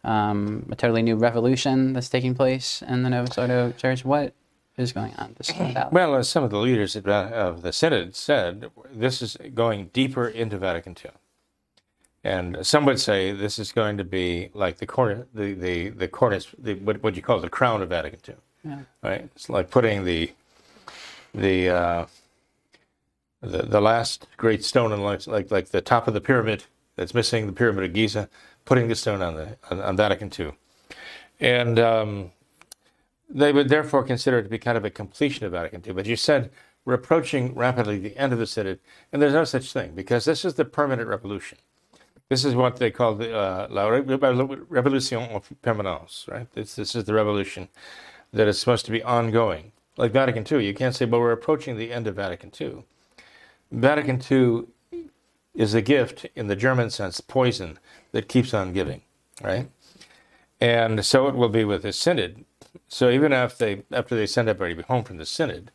[0.04, 4.04] um, a totally new revolution that's taking place in the Novus Ordo Church?
[4.04, 4.34] What
[4.76, 5.34] is going on?
[5.36, 5.52] This?
[5.92, 10.58] Well, as some of the leaders of the synod said, this is going deeper into
[10.58, 11.10] Vatican II.
[12.24, 16.08] And some would say this is going to be like the corner, the the the
[16.08, 18.78] cornice, the what what you call the crown of Vatican II, yeah.
[19.02, 19.28] right?
[19.34, 20.32] It's like putting the
[21.32, 22.06] the uh,
[23.40, 26.64] the the last great stone in like like like the top of the pyramid
[26.96, 28.28] that's missing, the pyramid of Giza,
[28.64, 30.52] putting the stone on the on, on Vatican II,
[31.40, 32.32] and um,
[33.28, 35.92] they would therefore consider it to be kind of a completion of Vatican II.
[35.92, 36.50] But you said
[36.84, 38.80] we're approaching rapidly the end of the synod,
[39.12, 41.58] and there's no such thing because this is the permanent revolution.
[42.28, 46.46] This is what they call the uh, La Revolution of Permanence, right?
[46.52, 47.68] This, this is the revolution
[48.32, 49.72] that is supposed to be ongoing.
[49.96, 52.84] Like Vatican II, you can't say, well, we're approaching the end of Vatican II.
[53.70, 54.64] Vatican II
[55.54, 57.78] is a gift, in the German sense, poison
[58.12, 59.02] that keeps on giving,
[59.42, 59.70] right?
[60.60, 62.44] And so it will be with the synod.
[62.88, 65.70] So even after they after they send everybody home from the synod,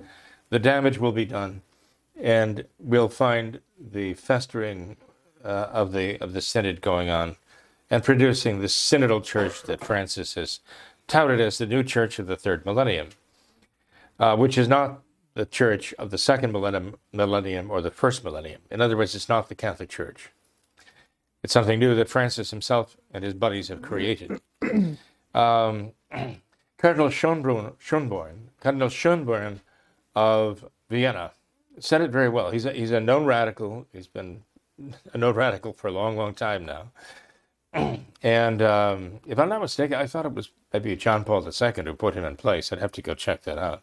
[0.50, 1.62] the damage will be done,
[2.20, 4.98] and we'll find the festering
[5.44, 7.36] uh, of the of the synod going on,
[7.90, 10.60] and producing the synodal church that Francis has
[11.08, 13.10] touted as the new church of the third millennium,
[14.20, 15.02] uh, which is not
[15.36, 18.62] the church of the second millennium, millennium or the first millennium.
[18.70, 20.30] In other words, it's not the Catholic Church.
[21.44, 24.40] It's something new that Francis himself and his buddies have created.
[25.36, 25.94] Um,
[26.78, 29.62] Cardinal Schönborn, Schönborn, Cardinal Schönborn
[30.16, 31.32] of Vienna
[31.80, 32.52] said it very well.
[32.52, 33.88] He's a, he's a known radical.
[33.92, 34.44] He's been
[35.14, 36.92] a known radical for a long, long time now.
[38.22, 41.94] and um, if I'm not mistaken, I thought it was maybe John Paul II who
[41.94, 42.72] put him in place.
[42.72, 43.82] I'd have to go check that out.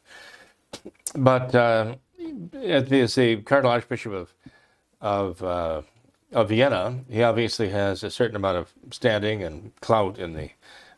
[1.15, 1.97] But uh,
[2.63, 4.35] as the Cardinal Archbishop of
[5.01, 5.83] of, uh,
[6.33, 10.51] of Vienna, he obviously has a certain amount of standing and clout in the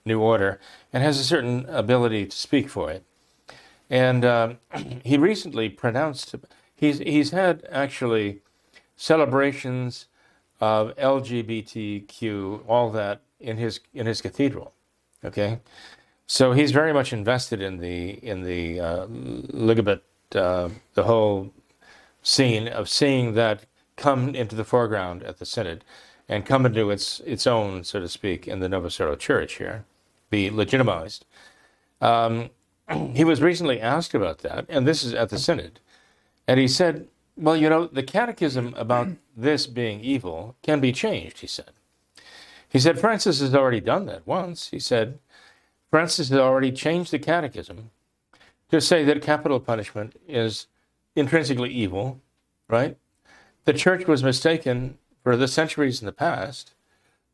[0.05, 0.59] new order,
[0.93, 3.05] and has a certain ability to speak for it.
[3.89, 4.55] And uh,
[5.05, 6.35] he recently pronounced
[6.75, 8.41] he's he's had actually
[8.97, 10.07] celebrations
[10.61, 14.73] of LGBTQ, all that in his in his cathedral.
[15.25, 15.61] Okay,
[16.27, 20.01] so he's very much invested in the in the uh, ligabet,
[20.35, 21.53] uh, the whole
[22.23, 23.65] scene of seeing that
[23.97, 25.85] come into the foreground at the synod,
[26.29, 29.85] and come into its its own, so to speak, in the Novus Ordo Church here,
[30.31, 31.25] be legitimized.
[32.01, 32.51] Um,
[33.15, 35.81] he was recently asked about that, and this is at the synod,
[36.49, 41.41] and he said well, you know, the catechism about this being evil can be changed,
[41.41, 41.71] he said.
[42.69, 44.71] He said, Francis has already done that once.
[44.71, 45.19] He said,
[45.93, 47.91] Francis has already changed the catechism
[48.71, 50.67] to say that capital punishment is
[51.15, 52.19] intrinsically evil,
[52.67, 52.97] right?
[53.67, 56.73] The church was mistaken for the centuries in the past,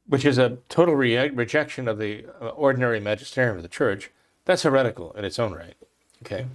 [0.09, 4.11] which is a total re- rejection of the uh, ordinary magisterium of the church.
[4.44, 5.77] That's heretical in its own right,
[6.23, 6.47] okay?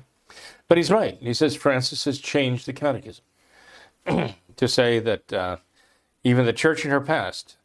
[0.68, 1.18] But he's right.
[1.22, 3.24] He says Francis has changed the catechism.
[4.06, 5.58] to say that uh,
[6.26, 7.56] even the church in her past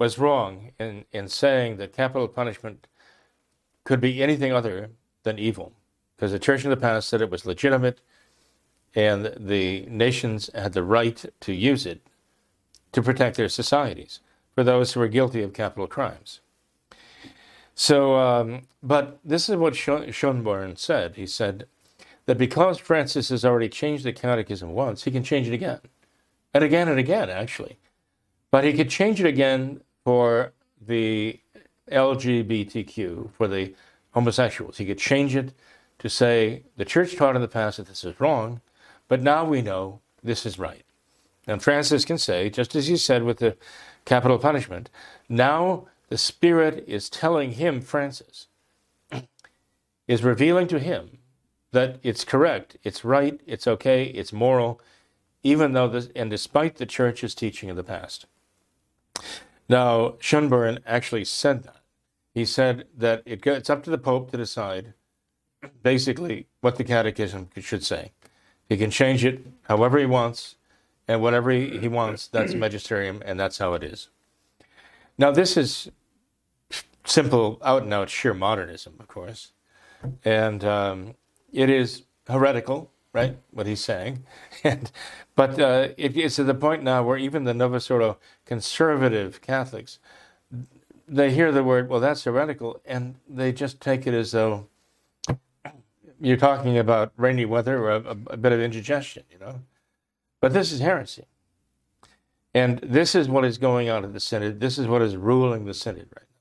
[0.00, 2.88] was wrong in, in saying that capital punishment
[3.88, 4.90] could be anything other
[5.22, 5.72] than evil.
[6.14, 8.02] Because the church in the past said it was legitimate
[8.94, 12.02] and the nations had the right to use it
[12.92, 14.20] to protect their societies
[14.54, 16.40] for those who were guilty of capital crimes.
[17.74, 21.14] So, um, but this is what Schönborn said.
[21.16, 21.66] He said,
[22.26, 25.80] that because Francis has already changed the catechism once, he can change it again.
[26.52, 27.78] And again and again, actually.
[28.50, 31.40] But he could change it again for the
[31.90, 33.74] LGBTQ, for the
[34.12, 34.78] homosexuals.
[34.78, 35.52] He could change it
[35.98, 38.60] to say the church taught in the past that this is wrong,
[39.08, 40.84] but now we know this is right.
[41.46, 43.56] And Francis can say, just as he said with the
[44.04, 44.90] capital punishment,
[45.28, 48.46] now the Spirit is telling him, Francis,
[50.06, 51.18] is revealing to him
[51.72, 54.80] that it's correct, it's right, it's okay, it's moral,
[55.42, 58.26] even though this, and despite the church's teaching of the past.
[59.68, 61.77] Now, Schönborn actually said that.
[62.38, 64.94] He said that it, it's up to the Pope to decide
[65.82, 68.12] basically what the Catechism should say.
[68.68, 70.54] He can change it however he wants,
[71.08, 74.10] and whatever he, he wants, that's magisterium, and that's how it is.
[75.18, 75.90] Now, this is
[77.04, 79.50] simple, out and out sheer modernism, of course.
[80.24, 81.14] And um,
[81.52, 83.36] it is heretical, right?
[83.50, 84.24] What he's saying,
[84.62, 84.92] and
[85.34, 89.98] but uh, it, it's to the point now where even the Novus Ordo conservative Catholics,
[91.08, 94.68] they hear the word, well, that's heretical, and they just take it as though
[96.20, 99.60] you're talking about rainy weather or a, a bit of indigestion, you know.
[100.40, 101.24] But this is heresy.
[102.54, 104.60] And this is what is going on in the Synod.
[104.60, 106.40] This is what is ruling the Synod right now.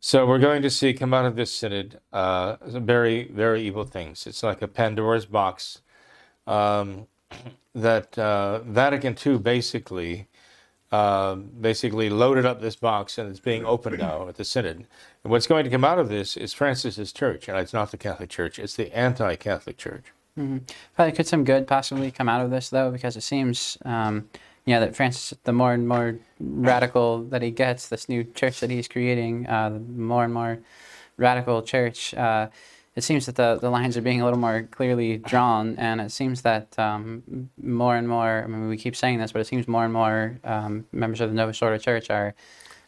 [0.00, 4.26] so we're going to see come out of this synod uh, very, very evil things.
[4.26, 5.80] It's like a Pandora's box
[6.46, 7.06] um,
[7.74, 10.28] that uh, Vatican II basically
[10.94, 14.86] uh, basically loaded up this box and it's being opened now at the synod.
[15.24, 17.96] And what's going to come out of this is Francis's church, and it's not the
[17.96, 20.04] Catholic Church; it's the anti-Catholic Church.
[20.38, 20.58] Mm-hmm.
[20.94, 23.76] Probably could some good possibly come out of this though, because it seems.
[23.84, 24.28] Um,
[24.66, 28.60] you know that Francis, the more and more radical that he gets, this new church
[28.60, 30.58] that he's creating, uh, the more and more
[31.18, 32.14] radical church.
[32.14, 32.48] Uh,
[32.96, 36.12] it seems that the, the lines are being a little more clearly drawn, and it
[36.12, 38.42] seems that um, more and more.
[38.44, 41.30] I mean, we keep saying this, but it seems more and more um, members of
[41.30, 42.34] the Novus Ordo Church are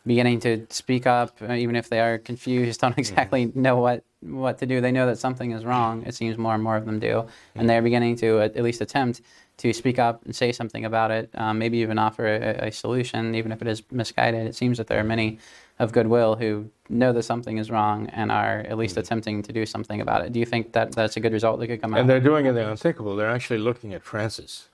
[0.06, 3.62] beginning to speak up, uh, even if they are confused, don't exactly mm-hmm.
[3.62, 4.80] know what what to do.
[4.80, 6.04] They know that something is wrong.
[6.06, 9.20] It seems more and more of them do, and they're beginning to at least attempt
[9.58, 13.34] to speak up and say something about it, um, maybe even offer a, a, solution,
[13.34, 14.46] even if it is misguided.
[14.46, 15.38] It seems that there are many
[15.78, 19.00] of goodwill who know that something is wrong and are at least mm-hmm.
[19.00, 20.32] attempting to do something about it.
[20.32, 22.00] Do you think that that's a good result that could come out?
[22.00, 23.16] And they're doing it the unthinkable.
[23.16, 24.68] They're actually looking at Francis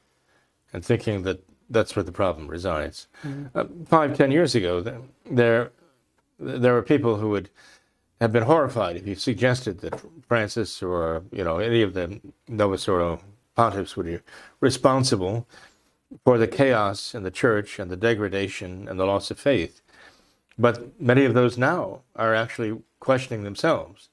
[0.73, 3.09] and thinking that that's where the problem resides.
[3.25, 3.59] Mm-hmm.
[3.59, 4.81] Uh, five, ten years ago,
[5.31, 5.71] there
[6.39, 7.51] there were people who would
[8.21, 12.89] have been horrified if you suggested that Francis or you know any of the Novus
[12.89, 13.21] Ordo
[13.57, 14.19] pontiffs would be
[14.61, 15.47] responsible
[16.25, 19.82] for the chaos in the church and the degradation and the loss of faith.
[20.63, 24.11] But many of those now are actually questioning themselves,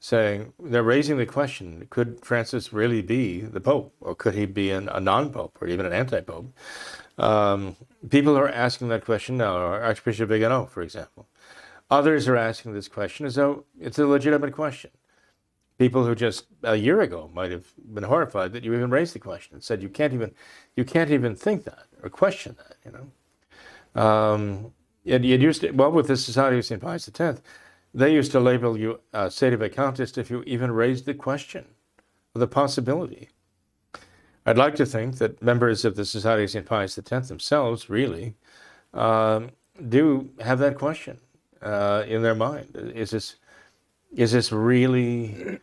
[0.00, 4.70] saying they're raising the question could Francis really be the Pope, or could he be
[4.70, 6.52] an, a non Pope, or even an anti Pope?
[7.16, 7.76] Um,
[8.10, 11.26] people are asking that question now, Archbishop Vigano, for example.
[11.90, 14.90] Others are asking this question as though it's a legitimate question
[15.78, 19.18] people who just a year ago might have been horrified that you even raised the
[19.18, 20.30] question and said you can't even
[20.76, 24.72] you can't even think that or question that you know um,
[25.04, 27.40] it, it used to, well with the society of st pius x
[27.94, 31.64] they used to label you a sede vacantist if you even raised the question
[32.34, 33.28] or the possibility
[34.46, 38.34] i'd like to think that members of the society of st pius x themselves really
[38.94, 39.50] um,
[39.88, 41.18] do have that question
[41.62, 43.36] uh, in their mind is this
[44.14, 45.58] is this really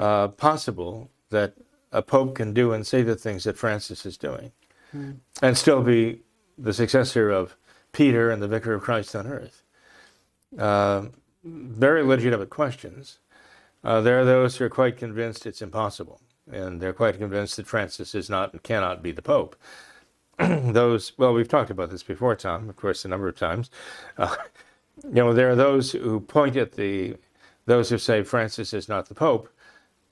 [0.00, 1.54] uh, possible that
[1.92, 4.52] a pope can do and say the things that Francis is doing
[4.94, 5.16] mm.
[5.42, 6.20] and still be
[6.58, 7.56] the successor of
[7.94, 9.62] Peter and the vicar of Christ on earth?
[10.58, 11.06] Uh,
[11.42, 13.18] very legitimate questions.
[13.82, 17.66] Uh, there are those who are quite convinced it's impossible, and they're quite convinced that
[17.66, 19.56] Francis is not and cannot be the pope.
[20.38, 23.70] those, well, we've talked about this before, Tom, of course, a number of times.
[24.18, 24.36] Uh,
[25.04, 27.16] you know, there are those who point at the
[27.66, 29.48] those who say Francis is not the Pope,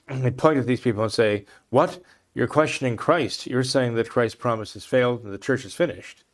[0.08, 2.00] they point at these people and say, What?
[2.34, 3.46] You're questioning Christ.
[3.46, 6.24] You're saying that Christ's promise has failed and the church is finished.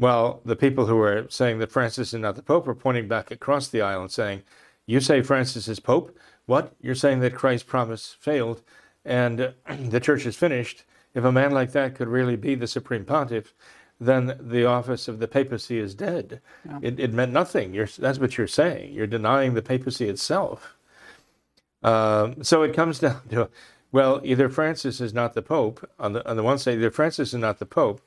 [0.00, 3.30] Well, the people who are saying that Francis is not the Pope are pointing back
[3.30, 4.42] across the aisle and saying,
[4.86, 6.16] You say Francis is Pope?
[6.46, 6.74] What?
[6.80, 8.62] You're saying that Christ's promise failed
[9.04, 10.84] and the church is finished.
[11.12, 13.52] If a man like that could really be the supreme pontiff,
[14.00, 16.40] then the office of the papacy is dead.
[16.64, 16.78] Yeah.
[16.80, 17.74] It, it, meant nothing.
[17.74, 18.94] You're, that's what you're saying.
[18.94, 20.76] You're denying the papacy itself.
[21.82, 23.50] Um, so it comes down to,
[23.92, 25.86] well, either Francis is not the pope.
[25.98, 28.00] On the on the one side, either Francis is not the pope,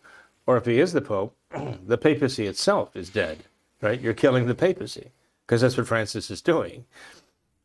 [0.47, 1.35] or if he is the pope,
[1.85, 3.43] the papacy itself is dead.
[3.81, 3.99] Right?
[3.99, 5.11] You're killing the papacy
[5.45, 6.85] because that's what Francis is doing.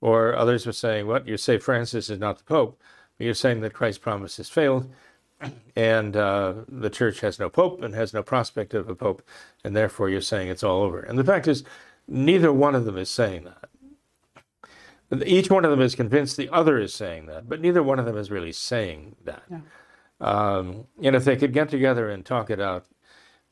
[0.00, 2.80] Or others were saying, what you say Francis is not the pope,
[3.16, 4.90] but you're saying that Christ's promise has failed
[5.76, 9.22] and uh, the church has no pope and has no prospect of a pope,
[9.64, 11.00] and therefore you're saying it's all over.
[11.00, 11.64] And the fact is,
[12.06, 13.64] neither one of them is saying that.
[15.26, 18.04] Each one of them is convinced the other is saying that, but neither one of
[18.04, 19.42] them is really saying that.
[19.50, 19.60] Yeah.
[20.20, 22.84] Um, and if they could get together and talk it out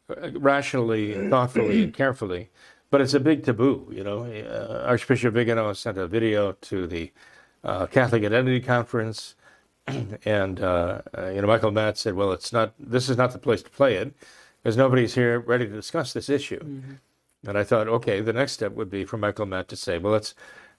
[0.09, 2.51] rationally and thoughtfully and carefully,
[2.91, 4.25] but it's a big taboo, you know.
[4.25, 7.13] Uh, Archbishop Vigano sent a video to the
[7.65, 9.35] uh, Catholic Identity Conference,
[10.25, 12.75] and uh, uh, you know Michael Matt said, "Well, it's not.
[12.79, 14.15] This is not the place to play it,
[14.63, 17.49] because nobody's here ready to discuss this issue." Mm-hmm.
[17.49, 20.13] And I thought, okay, the next step would be for Michael Matt to say, "Well,
[20.13, 20.35] let's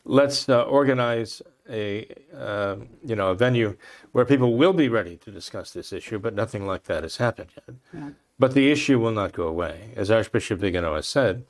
[0.06, 3.76] let's uh, organize a um, you know a venue
[4.14, 7.50] where people will be ready to discuss this issue, but nothing like that has happened
[7.56, 7.76] yet.
[7.94, 8.10] Yeah.
[8.40, 11.46] But the issue will not go away, as Archbishop Vigano has said.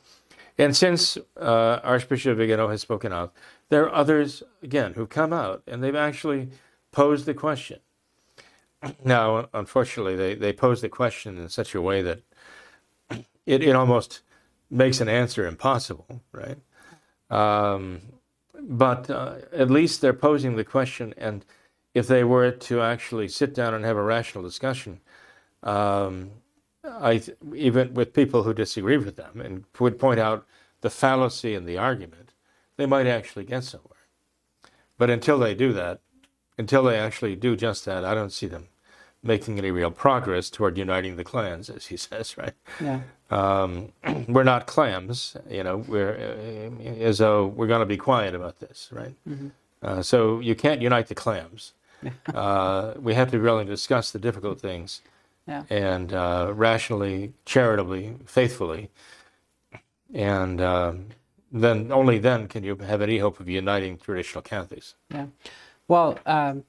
[0.57, 3.33] And since uh, Archbishop Vigano has spoken out,
[3.69, 6.49] there are others again who've come out and they've actually
[6.91, 7.79] posed the question.
[9.03, 12.21] Now, unfortunately, they, they pose the question in such a way that
[13.45, 14.21] it, it almost
[14.69, 16.57] makes an answer impossible, right?
[17.29, 18.01] Um,
[18.59, 21.45] but uh, at least they're posing the question, and
[21.93, 24.99] if they were to actually sit down and have a rational discussion,
[25.63, 26.31] um,
[26.87, 27.21] I
[27.55, 30.45] even with people who disagree with them and would point out
[30.81, 32.33] the fallacy in the argument,
[32.77, 33.93] they might actually get somewhere.
[34.97, 35.99] But until they do that,
[36.57, 38.67] until they actually do just that, I don't see them
[39.23, 42.53] making any real progress toward uniting the clans, as he says, right?
[42.79, 43.01] Yeah.
[43.29, 43.91] Um,
[44.27, 45.77] we're not clams, you know.
[45.77, 49.15] We're uh, as though we're going to be quiet about this, right?
[49.27, 49.51] Mhm.
[49.83, 51.73] Uh, so you can't unite the clams.
[52.33, 55.01] uh, we have to be willing to discuss the difficult things,
[55.47, 55.63] Yeah.
[55.69, 58.89] and uh, rationally, charitably, faithfully,
[60.13, 61.07] and um,
[61.51, 64.95] then only then can you have any hope of uniting traditional Catholics.
[65.09, 65.27] Yeah.
[65.87, 66.63] Well, um,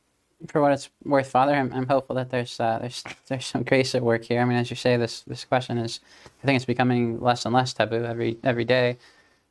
[0.47, 3.95] for what it's worth, Father, I'm, I'm hopeful that there's uh, there's there's some grace
[3.95, 4.41] at work here.
[4.41, 6.01] I mean, as you say, this this question is,
[6.43, 8.99] I think it's becoming less and less taboo every every day.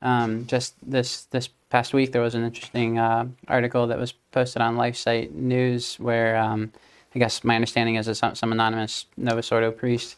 [0.02, 4.62] Um, just this this past week, there was an interesting uh, article that was posted
[4.62, 6.72] on LifeSite News where um,
[7.18, 10.18] I guess my understanding is that some, some anonymous Novus Ordo priest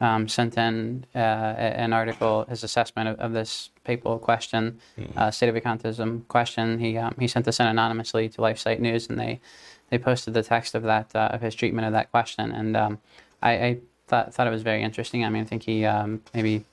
[0.00, 4.78] um, sent in uh, an article, his assessment of, of this papal question,
[5.16, 6.78] uh, sedevacantism question.
[6.78, 9.40] He um, he sent this in anonymously to LifeSite News, and they
[9.90, 12.52] they posted the text of that uh, of his treatment of that question.
[12.52, 12.98] And um,
[13.42, 15.24] I, I thought thought it was very interesting.
[15.24, 16.64] I mean, I think he um, maybe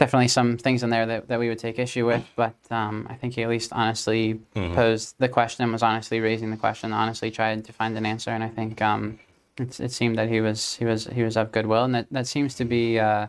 [0.00, 3.14] definitely some things in there that, that we would take issue with, but um, I
[3.14, 7.66] think he at least honestly posed the question, was honestly raising the question, honestly tried
[7.66, 9.20] to find an answer, and I think um,
[9.58, 12.26] it's, it seemed that he was he was he was of goodwill, and that, that
[12.26, 12.98] seems to be.
[12.98, 13.28] Uh,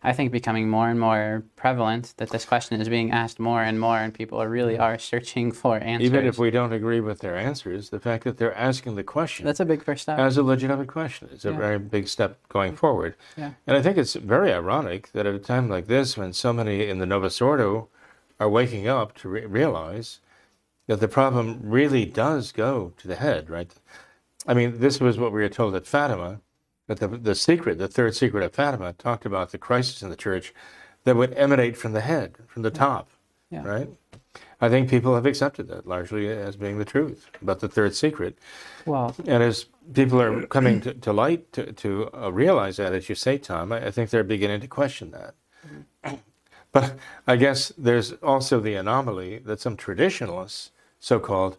[0.00, 3.80] I think becoming more and more prevalent that this question is being asked more and
[3.80, 4.80] more, and people are really mm.
[4.80, 6.06] are searching for answers.
[6.06, 9.44] Even if we don't agree with their answers, the fact that they're asking the question
[9.44, 10.18] that's a big first step.
[10.18, 11.56] as a legitimate question it's a Yeah.
[11.56, 13.16] very big step going forward.
[13.36, 13.52] Yeah.
[13.66, 16.88] And I think it's very ironic that at a time like this, when so many
[16.88, 17.88] in the Novus Ordo
[18.38, 20.20] are waking up to re- realize
[20.86, 23.74] that the problem really does go to the head, right?
[24.46, 26.40] I mean, this was what we were told at Fatima,
[26.88, 30.16] that the, the secret, the third secret of Fatima, talked about the crisis in the
[30.16, 30.52] church
[31.04, 33.08] that would emanate from the head, from the top,
[33.50, 33.62] Yeah.
[33.64, 33.88] right?
[34.60, 38.38] I think people have accepted that largely as being the truth about the third secret.
[38.86, 43.08] well, And as people are coming to, to light to, to uh, realize that, as
[43.08, 45.34] you say, Tom, I, I think they're beginning to question that.
[46.72, 50.70] But I guess there's also the anomaly that some traditionalists,
[51.00, 51.56] so called,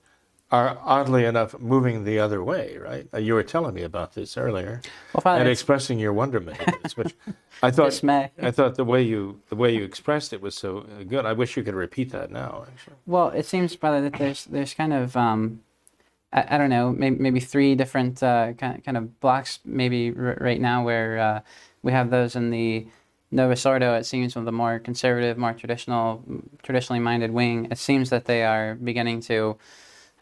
[0.52, 3.08] are oddly enough moving the other way, right?
[3.14, 4.82] Uh, you were telling me about this earlier
[5.14, 7.16] well, and it's expressing your wonderment at this, which
[7.62, 8.32] I thought dismay.
[8.42, 11.26] I thought the way you the way you expressed it was so uh, good.
[11.26, 12.66] I wish you could repeat that now.
[12.68, 15.62] Actually, Well, it seems, brother, that there's there's kind of um,
[16.34, 20.38] I, I don't know, maybe, maybe three different uh, kind kind of blocks maybe r-
[20.42, 21.42] right now where uh,
[21.84, 22.88] we have those in the
[23.30, 23.94] Novus Ordo.
[23.94, 26.24] It seems of the more conservative, more traditional,
[26.64, 27.68] traditionally minded wing.
[27.70, 29.58] It seems that they are beginning to.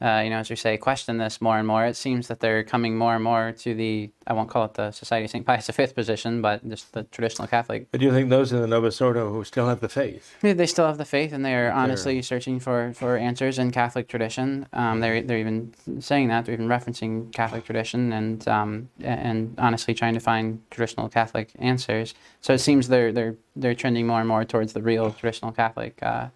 [0.02, 1.86] Uh, you know, as we say, question this more and more.
[1.86, 4.91] It seems that they're coming more and more to the, I won't call it the
[4.91, 5.45] Society of St.
[5.45, 8.68] Pius V position, but just the traditional Catholic but do you think those in the
[8.68, 10.36] Novus Ordo who still have the faith?
[10.41, 13.72] yeah, they still have the faith, and they are honestly searching for, for answers in
[13.72, 14.68] Catholic tradition.
[14.74, 19.93] Um, they're they're even saying that they're even referencing Catholic tradition, and um, and honestly
[19.93, 22.14] trying to find traditional Catholic answers.
[22.41, 26.02] So it seems they're they're they're trending more and more towards the real traditional Catholic
[26.04, 26.28] uh,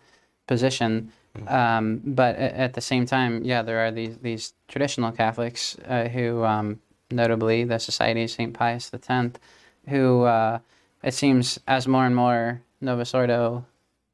[0.47, 1.11] position.
[1.47, 6.43] Um, but at the same time, yeah, there are these these traditional Catholics uh, who,
[6.43, 6.79] um,
[7.09, 9.39] notably the Society of Saint Pius X,
[9.87, 10.59] who uh,
[11.03, 13.65] it seems as more and more Novus Ordo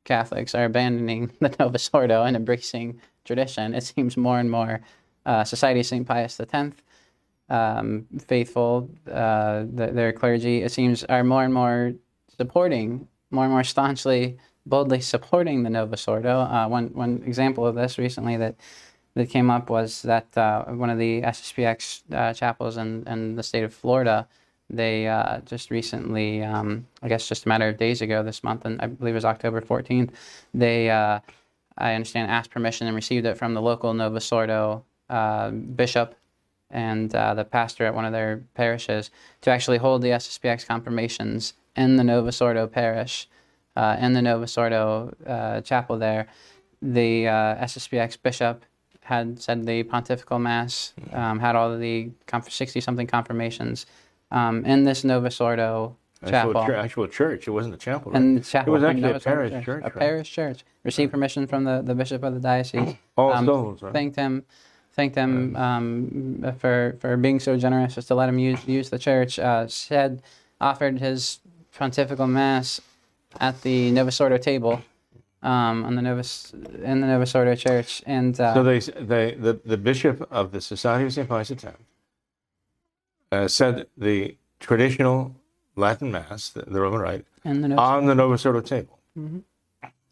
[0.05, 3.73] Catholics are abandoning the Novus Ordo and embracing tradition.
[3.73, 4.81] It seems more and more
[5.25, 6.07] uh, Society of St.
[6.07, 6.75] Pius X,
[7.49, 11.93] um, faithful, uh, the, their clergy, it seems, are more and more
[12.37, 14.37] supporting, more and more staunchly
[14.69, 16.41] boldly supporting the Novus Ordo.
[16.41, 18.55] Uh, one, one example of this recently that,
[19.15, 23.43] that came up was that uh, one of the SSPX uh, chapels in, in the
[23.43, 24.27] state of Florida,
[24.69, 28.65] they uh, just recently, um, I guess just a matter of days ago this month,
[28.65, 30.11] and I believe it was October 14th,
[30.53, 31.19] they, uh,
[31.77, 34.83] I understand, asked permission and received it from the local Novus Ordo
[35.75, 36.15] bishop
[36.69, 39.09] and uh, the pastor at one of their parishes
[39.41, 43.29] to actually hold the SSPX confirmations in the Novus Ordo parish,
[43.77, 46.27] uh, in the Novus Ordo uh, chapel there.
[46.81, 48.65] The uh, SSPX bishop
[49.01, 52.09] had said the pontifical mass, um, had all of the
[52.49, 53.85] 60 something confirmations
[54.31, 56.57] um, in this Novus Ordo chapel.
[56.57, 57.47] Actual, actual church.
[57.47, 58.11] It wasn't a chapel.
[58.11, 58.21] Right?
[58.21, 58.73] In the chapel.
[58.73, 59.95] It was actually a Novus Ordo parish church, A right?
[59.95, 60.65] parish church.
[60.83, 62.95] Received permission from the, the bishop of the diocese.
[63.17, 63.93] All um, souls, right?
[63.93, 64.43] Thanked him,
[64.93, 68.99] thanked him um, for for being so generous as to let him use use the
[68.99, 69.37] church.
[69.37, 70.23] Uh, said,
[70.59, 71.39] offered his
[71.71, 72.81] pontifical mass
[73.39, 74.81] at the Novus Ordo table,
[75.43, 79.59] um, on the Novus in the Novus Ordo church, and uh, So they, they, the,
[79.65, 81.27] the bishop of the Society of St.
[81.27, 81.65] Pius X
[83.31, 85.35] uh, said the traditional
[85.75, 89.43] Latin Mass, the, the Roman Rite, the on the Novus Ordo table Mhm.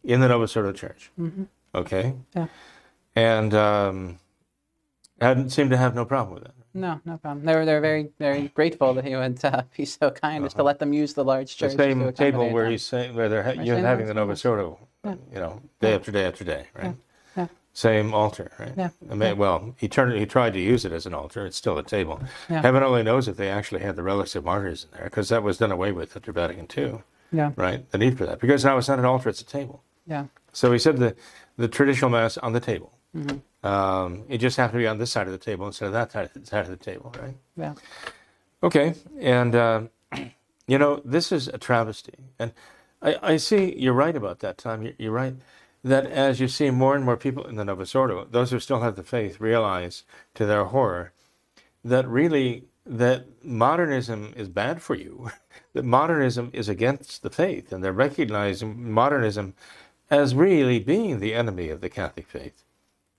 [0.04, 1.12] in the Novus Ordo Church.
[1.20, 1.48] Mhm.
[1.74, 2.14] Okay?
[2.36, 2.48] Yeah.
[3.16, 4.20] And um,
[5.22, 6.55] hadn't seemed to have no problem with that.
[6.76, 7.46] No, no problem.
[7.46, 10.64] They were they're very very grateful that he would uh, be so kind as to
[10.64, 11.78] let them use the large The church.
[11.78, 14.14] same to table where he's where they're ha- you're same having the.
[14.14, 15.16] Novus Ordo, Yeah.
[15.34, 16.96] you know, day after day after day, right?
[17.38, 17.48] Yeah.
[17.74, 18.74] Same altar, right?
[18.78, 18.90] Yeah.
[19.10, 21.46] I mean, well, he turned he tried to use it as an altar.
[21.46, 22.20] It's still a table.
[22.50, 22.62] Yeah.
[22.62, 25.44] Heaven only knows if they actually had the relics of martyrs in there, because that
[25.44, 27.90] was done away with after Vatican II, Yeah, right?
[27.92, 29.82] The need for that, because now it's not an altar; it's a table.
[30.06, 31.16] yeah, So he said the
[31.58, 32.92] the traditional mass on the table.
[33.16, 33.42] Mhm.
[33.66, 36.14] Um, it just happened to be on this side of the table instead of that
[36.14, 37.38] side side of the table, right?
[37.58, 37.76] yeah,
[38.64, 39.82] Okay, and uh,
[40.68, 42.54] you know this is a travesty, and
[43.02, 44.84] I, I see you're right about that, Tom.
[44.84, 45.36] You're, you're right
[45.84, 48.82] that as you see more and more people in the Novus Ordo, those who still
[48.82, 50.04] have the faith realize
[50.36, 51.14] to their horror
[51.86, 55.32] that really that modernism is bad for you,
[55.74, 59.56] that modernism is against the faith, and they're recognizing modernism
[60.12, 62.65] as really being the enemy of the Catholic faith,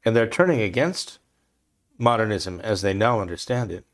[0.07, 1.18] and they're turning against
[1.98, 3.84] modernism as they now understand it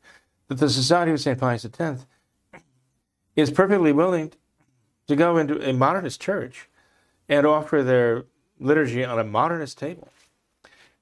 [0.49, 1.41] that the Society of St.
[1.41, 2.07] Pius X
[3.35, 4.31] is perfectly willing
[5.09, 6.69] to go into a modernist church
[7.31, 8.27] and offer their
[8.61, 10.09] liturgy on a modernist table.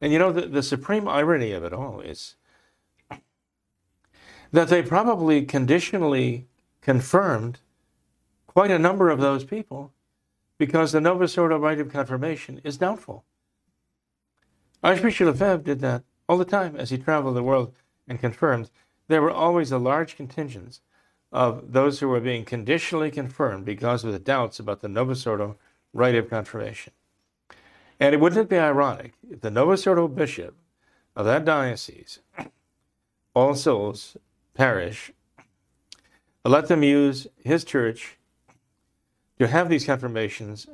[0.01, 2.37] And you know, the, the supreme irony of it all is
[4.53, 6.47] that they probably conditionally
[6.83, 7.59] confirmed
[8.47, 9.93] quite a number of those people
[10.57, 13.25] because the Novus Ordo rite of confirmation is doubtful.
[14.83, 17.75] Archbishop Lefebvre did that all the time as he traveled the world
[18.09, 18.71] and confirmed
[19.09, 20.81] there were always a large contingents
[21.33, 25.57] of those who were being conditionally confirmed because of the doubts about the Novus Ordo
[25.93, 26.93] rite of confirmation.
[27.99, 30.57] And it wouldn't it be ironic if the Novus Ordo bishop
[31.15, 32.21] of that diocese,
[33.35, 34.17] All Souls
[34.55, 35.13] Parish,
[36.45, 38.19] let them use his church
[39.39, 40.67] to have these confirmations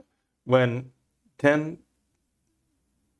[0.44, 0.92] when
[1.38, 1.78] 10,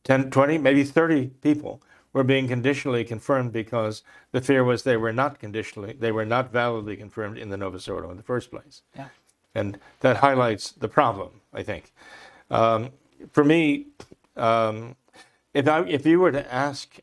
[0.07, 1.82] 10, 20, maybe 30 people
[2.12, 6.52] were being conditionally confirmed because the fear was they were not conditionally, they were not
[6.52, 8.82] validly confirmed in the Novus Ordo in the first place.
[8.94, 9.09] Yeah.
[9.52, 11.92] And that highlights the problem, I think.
[12.52, 12.90] Um,
[13.32, 13.86] for me,
[14.36, 14.94] um,
[15.52, 17.00] if, I, if you were to ask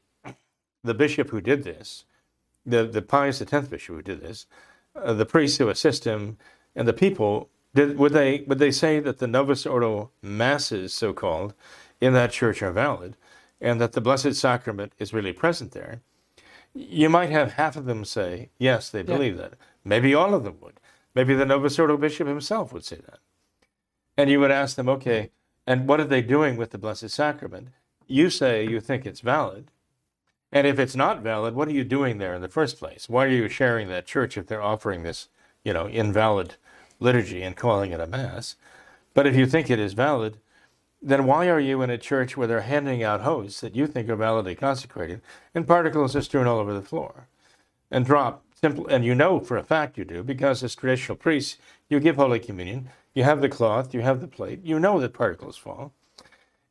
[0.82, 2.06] the bishop who did this,
[2.66, 4.46] the, the Pius X bishop who did this,
[4.96, 6.38] uh, the priests who assist him,
[6.74, 11.12] and the people, did, would, they, would they say that the Novus Ordo masses, so
[11.12, 11.54] called,
[12.04, 13.16] in that church are valid?
[13.64, 16.02] and that the Blessed Sacrament is really present there,
[16.76, 19.54] you might have half of them say, yes, they believe that.
[19.86, 20.80] Maybe all of them would.
[21.16, 23.20] Maybe the Novus Ordo bishop himself would say that.
[24.18, 25.32] And you would ask them, okay,
[25.66, 27.70] and what are they doing with the Blessed Sacrament?
[28.06, 29.72] You say you think it's valid.
[30.52, 33.08] And if it's not valid, what are you doing there in the first place?
[33.08, 35.30] Why are you sharing that church if they're offering this,
[35.64, 36.56] you know, invalid
[37.00, 38.56] liturgy and calling it a mass?
[39.14, 40.38] But if you think it is valid,
[41.04, 44.08] then why are you in a church where they're handing out hosts that you think
[44.10, 45.22] are validly consecrated
[45.54, 47.28] and particles are strewn all over the floor?
[47.92, 51.58] And drop simple and you know for a fact you do because as traditional priests
[51.90, 55.14] you give holy communion you have the cloth you have the plate you know that
[55.14, 55.92] particles fall.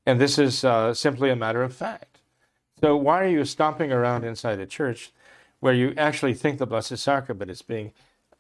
[0.06, 2.18] And this is uh, simply a matter of fact.
[2.80, 5.12] So why are you stomping around inside a church
[5.60, 7.92] where you actually think the blessed sacrament is being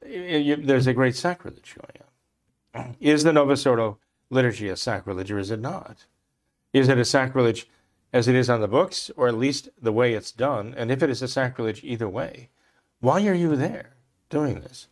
[0.04, 2.96] you, there's a great sacrilege going on?
[2.98, 3.98] Is the novus ordo
[4.32, 6.06] liturgy a sacrilege or is it not?
[6.72, 7.68] Is it a sacrilege
[8.12, 10.74] as it is on the books, or at least the way it's done?
[10.76, 12.48] And if it is a sacrilege either way,
[13.00, 13.96] why are you there
[14.30, 14.88] doing this?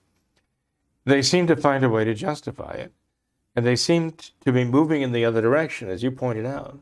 [1.05, 2.93] They seem to find a way to justify it.
[3.57, 4.13] And they seem
[4.45, 6.79] to be moving in the other direction, as you pointed out,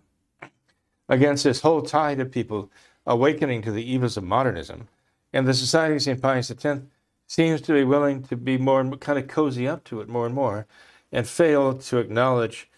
[1.09, 2.71] against this whole tide of people
[3.07, 4.89] awakening to the evils of modernism.
[5.33, 6.21] And the Society of St.
[6.21, 6.83] Pius X
[7.27, 10.35] seems to be willing to be more kind of cozy up to it more and
[10.35, 10.67] more
[11.13, 12.69] and fail to acknowledge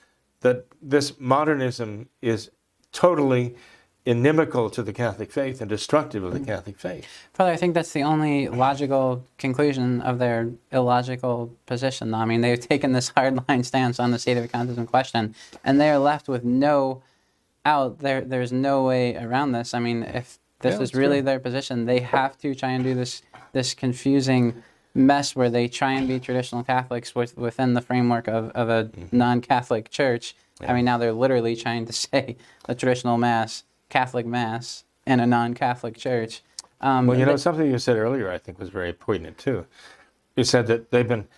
[0.41, 2.51] that this modernism is
[2.93, 3.55] totally
[4.07, 7.07] inimical to the Catholic faith and destructive of the Catholic faith.
[7.35, 12.15] Father, I think that's the only logical conclusion of their illogical position.
[12.15, 16.29] I mean, they've taken this hardline stance on the sedevacantism question, and they are left
[16.29, 17.03] with no
[17.67, 17.99] out.
[17.99, 19.75] There, there's no way around this.
[19.75, 21.27] I mean, if this Yeah, is really true.
[21.27, 23.23] their position, they have to try and do this
[23.53, 24.63] this confusing
[24.95, 28.85] mess where they try and be traditional Catholics with, within the framework of, of a
[28.85, 29.17] Mm-hmm.
[29.17, 30.35] non-Catholic church.
[30.67, 32.37] I mean, now they're literally trying to say
[32.69, 36.43] a traditional Mass, Catholic Mass, in a non-Catholic church.
[36.81, 39.67] Um, Well, you know, th- something you said earlier I think was very poignant too.
[40.37, 41.29] You said that they've been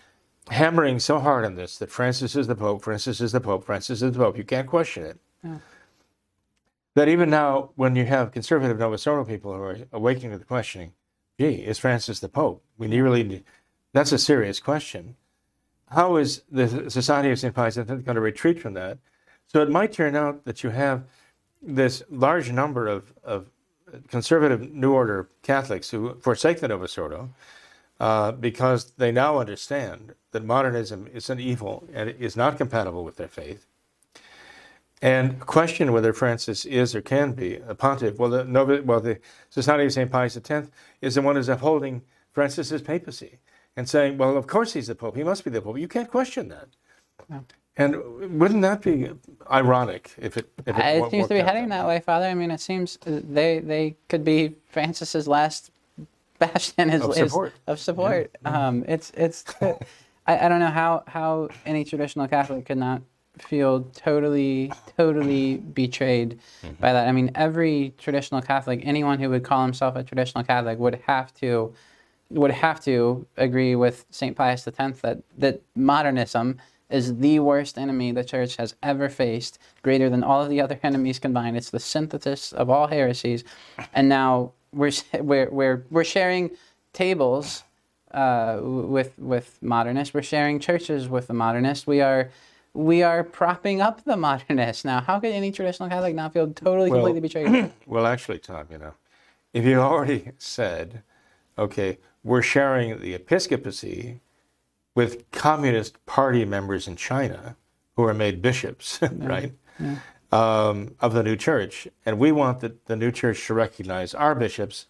[0.49, 4.01] hammering so hard on this that Francis is the Pope, Francis is the Pope, Francis
[4.01, 4.37] is the Pope.
[4.37, 5.17] You can't question it.
[5.43, 5.57] Yeah.
[6.95, 10.45] That even now, when you have conservative Novus Ordo people who are awakening to the
[10.45, 10.93] questioning,
[11.39, 12.63] gee, is Francis the Pope?
[12.77, 13.43] We really need,
[13.93, 15.15] that's a serious question.
[15.89, 17.53] How is the Society of St.
[17.53, 18.97] Pius going to retreat from that?
[19.47, 21.03] So it might turn out that you have
[21.61, 23.47] this large number of, of
[24.07, 27.29] conservative New Order Catholics who forsake the Novus Ordo
[27.99, 33.17] uh, because they now understand that modernism is an evil and is not compatible with
[33.17, 33.67] their faith.
[35.03, 38.17] And question whether Francis is or can be a pontiff.
[38.17, 40.09] Well, the, well, the Society of St.
[40.09, 40.69] Pius X
[41.01, 43.39] is the one who's upholding Francis's papacy
[43.75, 45.17] and saying, well, of course he's the Pope.
[45.17, 45.77] He must be the Pope.
[45.77, 46.69] You can't question that.
[47.75, 49.09] And wouldn't that be
[49.51, 52.27] ironic if it, if it wo- seems to be heading that way, Father.
[52.27, 55.71] I mean, it seems uh, they they could be Francis's last
[56.39, 57.53] bastion his, Of support.
[57.67, 58.35] of support.
[58.45, 59.75] Um, it's it's I,
[60.27, 63.01] I don't know how how any traditional Catholic could not
[63.39, 66.81] feel totally totally betrayed Mm-hmm.
[66.81, 67.07] by that.
[67.07, 71.33] I mean, every traditional Catholic, anyone who would call himself a traditional Catholic, would have
[71.35, 71.73] to
[72.29, 74.35] would have to agree with St.
[74.35, 76.59] Pius X that that modernism
[76.89, 80.79] is the worst enemy the church has ever faced, greater than all of the other
[80.83, 81.57] enemies combined.
[81.57, 83.43] It's the synthesis of all heresies,
[83.93, 86.51] and now we're we're we're, we're sharing
[86.93, 87.63] tables
[88.11, 90.13] uh, with with modernists.
[90.13, 91.85] We're sharing churches with the modernists.
[91.87, 92.29] We are.
[92.73, 95.01] We are propping up the modernists now.
[95.01, 97.71] How could any traditional Catholic not feel totally, Well- completely betrayed?
[97.85, 98.93] Well, actually, Tom, you know,
[99.53, 101.03] if you already said,
[101.57, 104.21] okay, we're sharing the episcopacy
[104.95, 107.55] with Communist Party members in China
[107.95, 109.53] who are made bishops, right,
[110.31, 114.33] Um, of the new church, and we want the, the new church to recognize our
[114.33, 114.87] bishops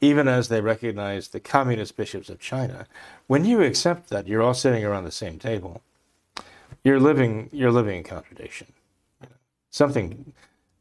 [0.00, 2.86] even as they recognize the communist bishops of China.
[3.26, 5.82] When you accept that, you're all sitting around the same table.
[6.84, 8.68] You're living, you're living in contradiction.
[9.70, 10.32] Something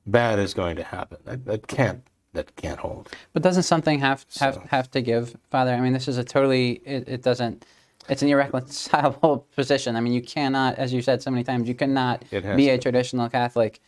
[0.06, 1.18] bad is going to happen.
[1.26, 3.10] That, that can't that can't hold.
[3.32, 5.72] But doesn't something have have, So- have to give, Father?
[5.72, 7.66] I mean, this is a totally it, it doesn't.
[8.10, 9.96] It's an irreconcilable position.
[9.96, 13.30] I mean, you cannot, as you said so many times, you cannot be a traditional
[13.30, 13.80] Catholic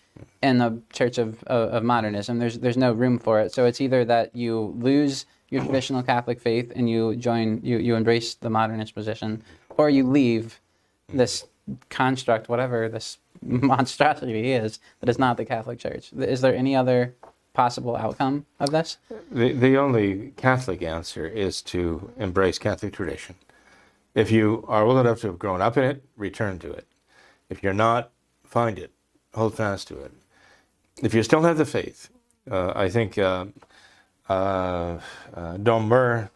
[0.41, 2.39] in the Church of, of, of modernism.
[2.39, 3.51] There's there's no room for it.
[3.53, 7.95] So it's either that you lose your traditional Catholic faith and you join you you
[7.95, 9.43] embrace the modernist position,
[9.78, 10.61] or you leave
[11.11, 11.45] this
[11.89, 16.11] construct, whatever this monstrosity is, that is not the Catholic Church.
[16.13, 17.16] Is there any other
[17.53, 18.97] possible outcome of this?
[19.32, 23.36] The the only Catholic answer is to embrace Catholic tradition.
[24.13, 26.88] If you are old enough to have grown up in it, return to it.
[27.49, 28.11] If you're not,
[28.43, 28.91] find it,
[29.34, 30.11] hold fast to it.
[31.01, 32.09] If you still have the faith,
[32.49, 33.45] uh, I think uh,
[34.30, 34.99] uh,
[35.34, 36.30] uh, Dom Mur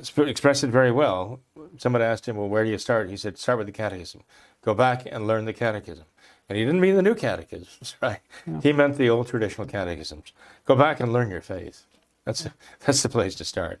[0.00, 1.40] sp- expressed it very well.
[1.78, 4.22] Someone asked him, "Well, where do you start?" He said, "Start with the Catechism.
[4.62, 6.04] Go back and learn the Catechism."
[6.48, 8.20] And he didn't mean the new catechisms, right?
[8.62, 10.32] He meant the old traditional catechisms.
[10.64, 11.86] Go back and learn your faith.
[12.24, 12.46] That's
[12.84, 13.80] that's the place to start.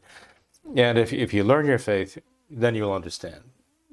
[0.74, 2.18] And if if you learn your faith,
[2.50, 3.42] then you'll understand,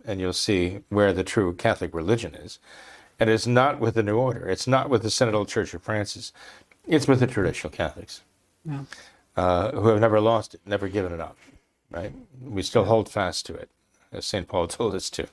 [0.06, 2.60] and you'll see where the true Catholic religion is.
[3.20, 4.48] And it's not with the New Order.
[4.50, 6.34] It's not with the Synodal Church of Francis.
[6.88, 8.22] It's with the traditional Catholics
[8.66, 8.84] Yeah.
[9.38, 11.38] uh, who have never lost it, never given it up.
[11.92, 12.12] Right?
[12.42, 13.70] We still hold fast to it,
[14.14, 14.48] as St.
[14.48, 15.28] Paul told us to.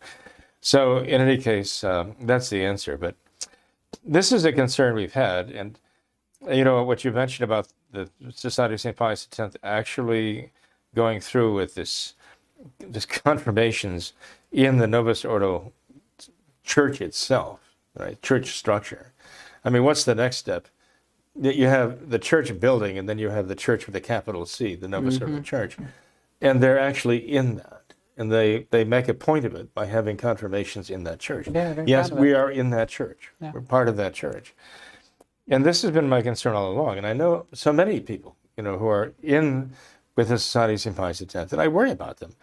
[0.60, 2.96] So, in any case, um, that's the answer.
[2.96, 3.14] But
[4.04, 5.78] this is a concern we've had, and
[6.50, 8.96] you know what you mentioned about the Society of St.
[8.96, 10.52] Pius X actually
[10.94, 12.14] going through with this
[12.78, 14.12] this confirmations
[14.52, 15.72] in the Novus Ordo
[16.62, 17.60] church itself,
[17.98, 18.20] right?
[18.22, 19.12] Church structure.
[19.64, 20.68] I mean, what's the next step?
[21.40, 24.74] You have the church building, and then you have the church with a capital C,
[24.74, 25.76] the Novus Ordo Church,
[26.40, 27.79] and they're actually in that.
[28.20, 31.48] And they, they make a point of it by having confirmations in that church.
[31.50, 33.30] Yeah, yes, we are in that church.
[33.40, 33.52] Yeah.
[33.54, 34.54] We're part of that church.
[35.48, 36.98] And this has been my concern all along.
[36.98, 39.72] And I know so many people, you know, who are in
[40.16, 40.94] with the Society of St.
[40.94, 42.34] Pius X, and I worry about them.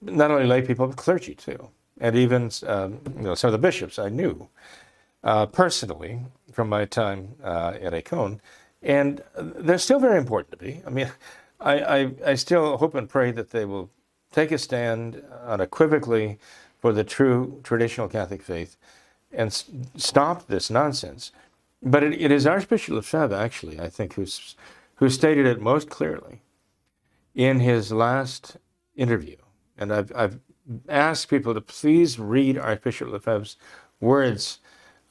[0.00, 1.68] Not only lay people, but clergy too.
[2.00, 4.48] And even um, you know, some of the bishops I knew
[5.22, 8.40] uh, personally from my time uh, at Écône.
[8.80, 10.80] And they're still very important to me.
[10.86, 11.12] I mean,
[11.60, 13.90] I, I, I still hope and pray that they will
[14.32, 16.38] take a stand unequivocally
[16.78, 18.76] for the true traditional Catholic faith
[19.32, 19.64] and s-
[19.96, 21.32] stop this nonsense.
[21.82, 24.56] But it, it is Archbishop Lefebvre, actually, I think, who's,
[24.96, 26.42] who stated it most clearly
[27.34, 28.56] in his last
[28.96, 29.36] interview.
[29.78, 30.40] And I've, I've
[30.88, 33.56] asked people to please read Archbishop Lefebvre's
[34.00, 34.58] words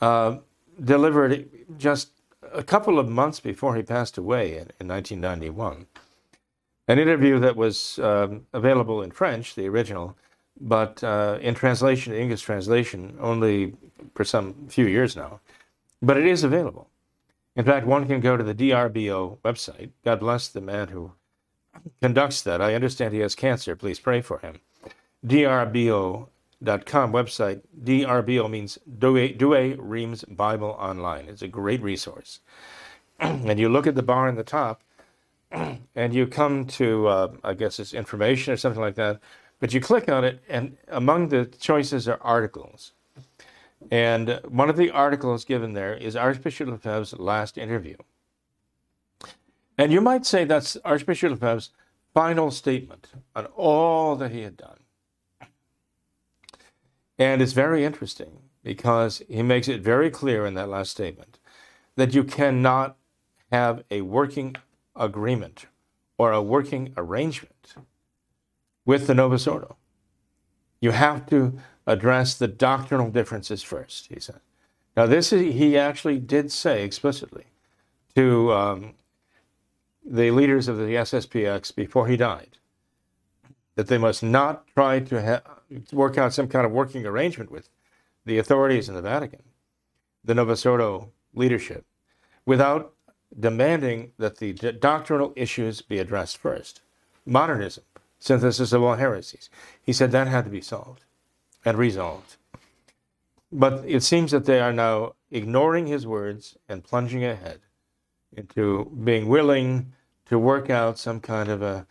[0.02, 0.38] uh,
[0.84, 2.12] delivered just
[2.54, 5.88] a couple of months before he passed away in, in 1991.
[6.90, 10.18] An interview that was um, available in French, the original,
[10.60, 13.76] but uh, in translation, English translation, only
[14.16, 15.40] for some few years now.
[16.02, 16.90] But it is available.
[17.56, 19.92] In fact, one can go to the DRBO website.
[20.04, 21.12] God bless the man who
[22.02, 22.60] conducts that.
[22.60, 23.76] I understand he has cancer.
[23.76, 24.60] Please pray for him.
[25.24, 27.62] DRBO.com website.
[27.84, 31.26] DRBO means Douay, Douay Rheims Bible Online.
[31.26, 32.40] It's a great resource.
[33.20, 34.82] and you look at the bar in the top,
[35.52, 39.20] and you come to, uh, I guess it's information or something like that,
[39.60, 42.94] but you click on it, and among the choices are articles.
[43.92, 47.96] And one of the articles given there is Archbishop Lefebvre's last interview.
[49.78, 51.72] And you might say that's Archbishop Lefebvre's
[52.14, 54.78] final statement on all that he had done.
[57.18, 61.40] And it's very interesting because he makes it very clear in that last statement
[61.96, 62.98] that you cannot
[63.52, 64.56] have a working
[65.00, 65.66] agreement
[66.18, 67.74] or a working arrangement
[68.86, 69.78] with the Novus Ordo.
[70.82, 74.42] You have to address the doctrinal differences first, he said.
[74.96, 77.46] Now, this is, he actually did say explicitly
[78.16, 78.94] to um,
[80.06, 82.58] the leaders of the SSPX before he died
[83.76, 85.60] that they must not try to ha-
[85.94, 87.70] work out some kind of working arrangement with
[88.26, 89.44] the authorities in the Vatican,
[90.24, 91.86] the Novus Ordo leadership,
[92.46, 92.94] without
[93.38, 96.82] demanding that the doctrinal issues be addressed first.
[97.26, 97.84] Modernism,
[98.20, 99.50] synthesis of all heresies.
[99.82, 101.06] He said that had to be solved
[101.66, 102.38] and resolved.
[103.52, 107.62] But it seems that they are now ignoring his words and plunging ahead
[108.36, 109.94] into being willing
[110.26, 111.88] to work out some kind of a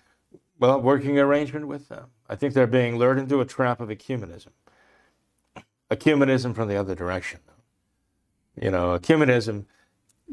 [0.58, 2.06] well working arrangement with them.
[2.28, 4.48] I think they're being lured into a trap of ecumenism.
[5.90, 7.40] Ecumenism from the other direction.
[8.60, 9.64] You know, ecumenism,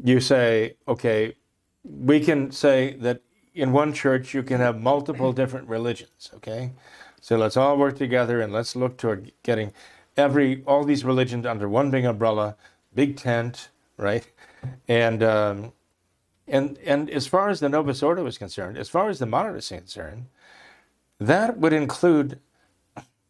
[0.02, 1.36] you say, okay,
[1.84, 3.22] we can say that
[3.54, 6.72] in one church you can have multiple different religions, okay?
[7.20, 9.72] So let's all work together and let's look toward getting
[10.16, 12.56] every all these religions under one big umbrella,
[12.94, 14.26] big tent, right?
[14.88, 15.72] And um,
[16.46, 19.72] and and as far as the Novus Ordo is concerned, as far as the modernists
[19.72, 20.26] are concerned,
[21.18, 22.40] that would include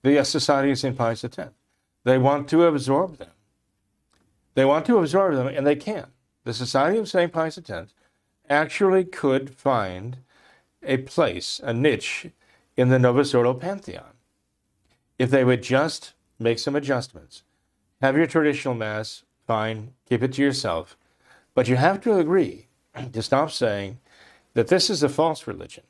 [0.03, 0.97] the Society of St.
[0.97, 1.39] Pius X.
[2.05, 3.31] They want to absorb them.
[4.55, 6.07] They want to absorb them, and they can.
[6.47, 7.33] The Society of St.
[7.33, 7.93] Pius X
[8.49, 10.19] actually could find
[10.81, 12.29] a place, a niche
[12.77, 14.13] in the Novus Ordo pantheon
[15.19, 17.43] if they would just make some adjustments.
[18.01, 20.97] Have your traditional Mass, fine, keep it to yourself,
[21.53, 22.69] but you have to agree
[23.13, 23.99] to stop saying
[24.55, 25.83] that this is a false religion.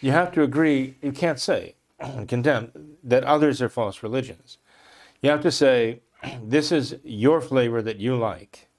[0.00, 4.56] You have to agree, you can't say and condemn that others are false religions.
[5.20, 6.00] You have to say,
[6.42, 8.70] this is your flavor that you like.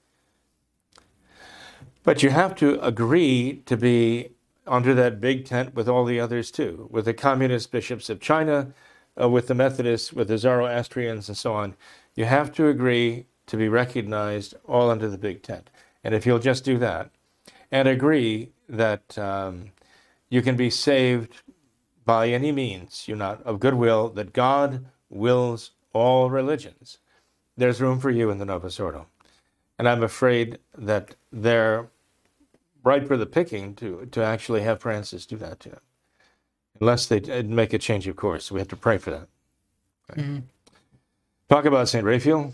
[2.04, 4.28] But you have to agree to be
[4.66, 8.72] under that big tent with all the others too, with the communist bishops of China,
[9.20, 11.74] uh, with the Methodists, with the Zoroastrians, and so on.
[12.14, 15.70] You have to agree to be recognized all under the big tent.
[16.02, 17.10] And if you'll just do that
[17.70, 19.72] and agree that um,
[20.28, 21.42] you can be saved
[22.04, 26.98] by any means, you're not of goodwill, that God wills all religions,
[27.56, 29.06] there's room for you in the Novus Ordo.
[29.78, 31.88] And I'm afraid that they're
[32.84, 35.80] ripe for the picking to, to actually have Francis do that to him,
[36.80, 38.52] Unless they uh, make a change of course.
[38.52, 39.28] We have to pray for that.
[40.12, 40.38] Mm-hmm.
[41.48, 42.04] Talk about St.
[42.04, 42.52] Raphael,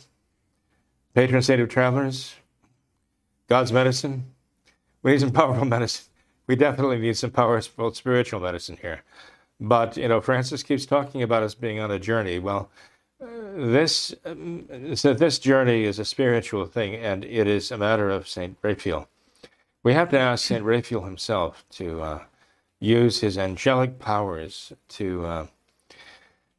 [1.14, 2.34] patron saint of travelers,
[3.48, 4.24] God's medicine.
[5.02, 6.06] We need some powerful medicine.
[6.46, 9.02] We definitely need some powerful spiritual medicine here.
[9.60, 12.38] But, you know, Francis keeps talking about us being on a journey.
[12.38, 12.70] Well,
[13.22, 18.10] uh, this, um, so this journey is a spiritual thing, and it is a matter
[18.10, 18.56] of St.
[18.62, 19.08] Raphael.
[19.82, 20.62] We have to ask St.
[20.62, 22.24] Raphael himself to uh,
[22.80, 25.46] use his angelic powers to, uh,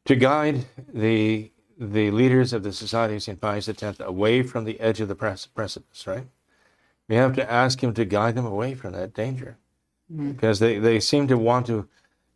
[0.05, 1.51] to guide the
[1.81, 3.41] the leaders of the Society of St.
[3.41, 6.27] Pius X away from the edge of the precipice, right?
[7.07, 9.57] We have to ask him to guide them away from that danger
[10.13, 10.33] mm-hmm.
[10.33, 11.87] because they, they seem to want to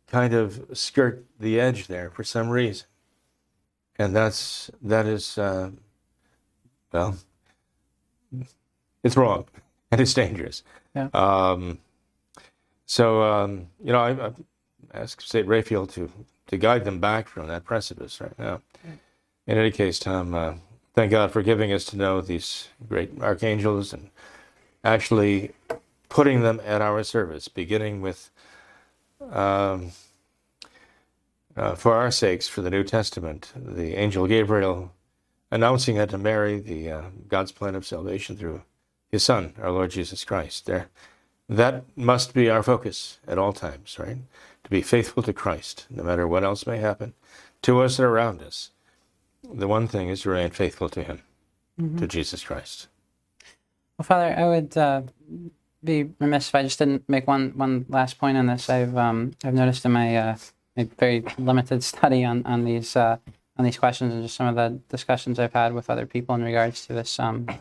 [0.08, 2.88] kind of skirt the edge there for some reason.
[4.00, 5.70] And that's, that is, uh,
[6.92, 7.16] well,
[9.04, 9.46] it's wrong
[9.96, 10.62] and it's dangerous.
[10.94, 11.08] Yeah.
[11.14, 11.78] Um,
[12.84, 14.32] so, um, you know, I, I
[14.92, 15.46] asked St.
[15.46, 16.10] Raphael to,
[16.48, 18.60] to guide them back from that precipice right now.
[19.46, 20.54] In any case, Tom, uh,
[20.94, 24.10] thank God for giving us to know these great archangels and
[24.84, 25.52] actually
[26.08, 28.30] putting them at our service, beginning with,
[29.30, 29.92] um,
[31.56, 34.92] uh, for our sakes, for the New Testament, the angel Gabriel
[35.50, 38.62] announcing it to Mary, the uh, God's plan of salvation through
[39.10, 40.66] His Son, our Lord Jesus Christ.
[40.66, 40.88] There,
[41.48, 44.18] that must be our focus at all times, right?
[44.64, 47.14] To be faithful to Christ, no matter what else may happen
[47.62, 48.70] to us or around us.
[49.42, 51.22] The one thing is to remain faithful to Him,
[51.80, 51.98] mm-hmm.
[51.98, 52.88] to Jesus Christ.
[53.98, 55.02] Well, Father, I would uh,
[55.84, 58.68] be remiss if I just didn't make one one last point on this.
[58.68, 60.36] I've um, I've noticed in my, uh,
[60.76, 63.18] my very limited study on on these uh,
[63.56, 66.42] on these questions and just some of the discussions I've had with other people in
[66.42, 67.58] regards to this, um, I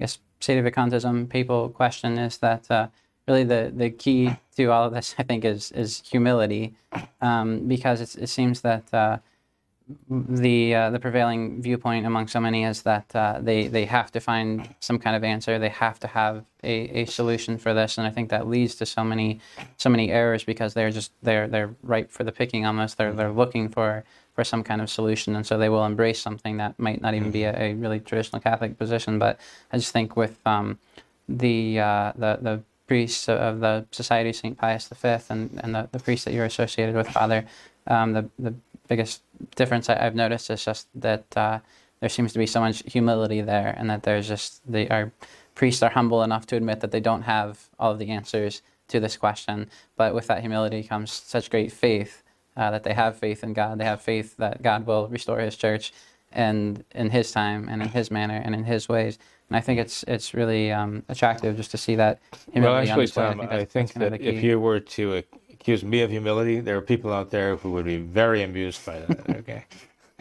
[0.00, 2.88] guess, sedevacantism papal question is that uh,
[3.28, 6.74] really the the key to all of this, I think, is is humility,
[7.20, 9.18] um, because it seems that uh,
[10.10, 14.20] the uh, the prevailing viewpoint among so many is that uh, they they have to
[14.20, 15.58] find some kind of answer.
[15.58, 18.86] They have to have a, a solution for this, and I think that leads to
[18.86, 19.40] so many
[19.76, 22.98] so many errors because they're just they're they're ripe for the picking almost.
[22.98, 26.56] They're they're looking for for some kind of solution, and so they will embrace something
[26.56, 29.20] that might not even be a, a really traditional Catholic position.
[29.20, 29.38] But
[29.72, 30.80] I just think with um,
[31.28, 34.56] the uh, the the priests of the Society of St.
[34.56, 37.44] Pius V and, and the, the priests that you're associated with, Father,
[37.88, 38.54] um, the, the
[38.86, 39.22] biggest
[39.54, 41.60] difference I, have noticed is just that uh,
[42.00, 45.12] there seems to be so much humility there, and that there's just the our
[45.54, 49.00] priests are humble enough to admit that they don't have all of the answers to
[49.00, 52.22] this question, but with that humility comes such great faith
[52.56, 53.78] uh, that they have faith in God.
[53.78, 55.92] They have faith that God will restore His church,
[56.32, 59.18] and in His time and in His manner and in His ways.
[59.48, 62.20] And I think it's it's really um, attractive just to see that
[62.52, 62.88] humility.
[62.90, 65.22] Well, actually, Tom, I think, I think that if you were to
[65.66, 69.00] accuse me of humility, there are people out there who would be very amused by
[69.00, 69.28] that.
[69.40, 69.64] Okay,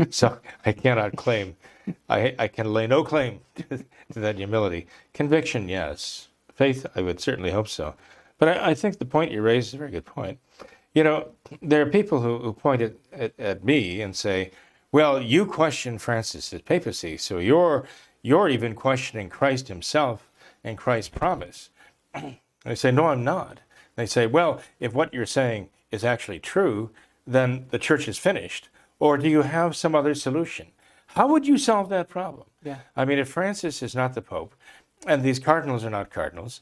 [0.10, 1.56] so I cannot claim,
[2.10, 3.64] I I can lay no claim to,
[4.14, 4.88] to, that humility.
[5.14, 6.30] Conviction, yes.
[6.52, 7.94] Faith, I would certainly hope so.
[8.40, 10.40] But I, I, think the point you raise is a very good point.
[10.96, 11.28] You know,
[11.62, 14.50] there are people who, who point at, at, at me and say,
[14.92, 17.86] well, you question Francis's papacy, so you're
[18.24, 20.28] you're even questioning Christ himself
[20.64, 21.70] and Christ's promise.
[22.66, 23.60] I say, no, I'm not.
[23.96, 26.92] They say, well, if what you're saying is actually true,
[27.26, 28.70] then the church is finished.
[29.00, 30.68] Or do you have some other solution?
[31.08, 32.48] How would you solve that problem?
[32.64, 32.80] Yeah.
[32.96, 34.56] I mean, if Francis is not the Pope,
[35.08, 36.62] and these cardinals are not cardinals,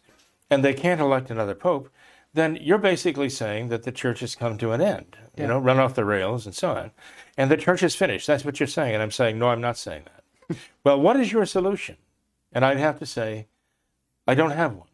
[0.49, 1.89] and they can't elect another Pope,
[2.33, 5.79] then you're basically saying that the church has come to an end, you know, run
[5.79, 6.91] off the rails and so on.
[7.37, 8.25] And the church is finished.
[8.25, 8.93] That's what you're saying.
[8.93, 10.57] And I'm saying, no, I'm not saying that.
[10.83, 11.97] well, what is your solution?
[12.51, 13.47] And I'd have to say,
[14.27, 14.87] I don't have one.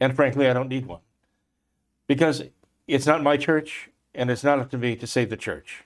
[0.00, 1.00] And frankly, I don't need one
[2.12, 2.42] because
[2.86, 5.84] it's not my church and it's not up to me to save the church.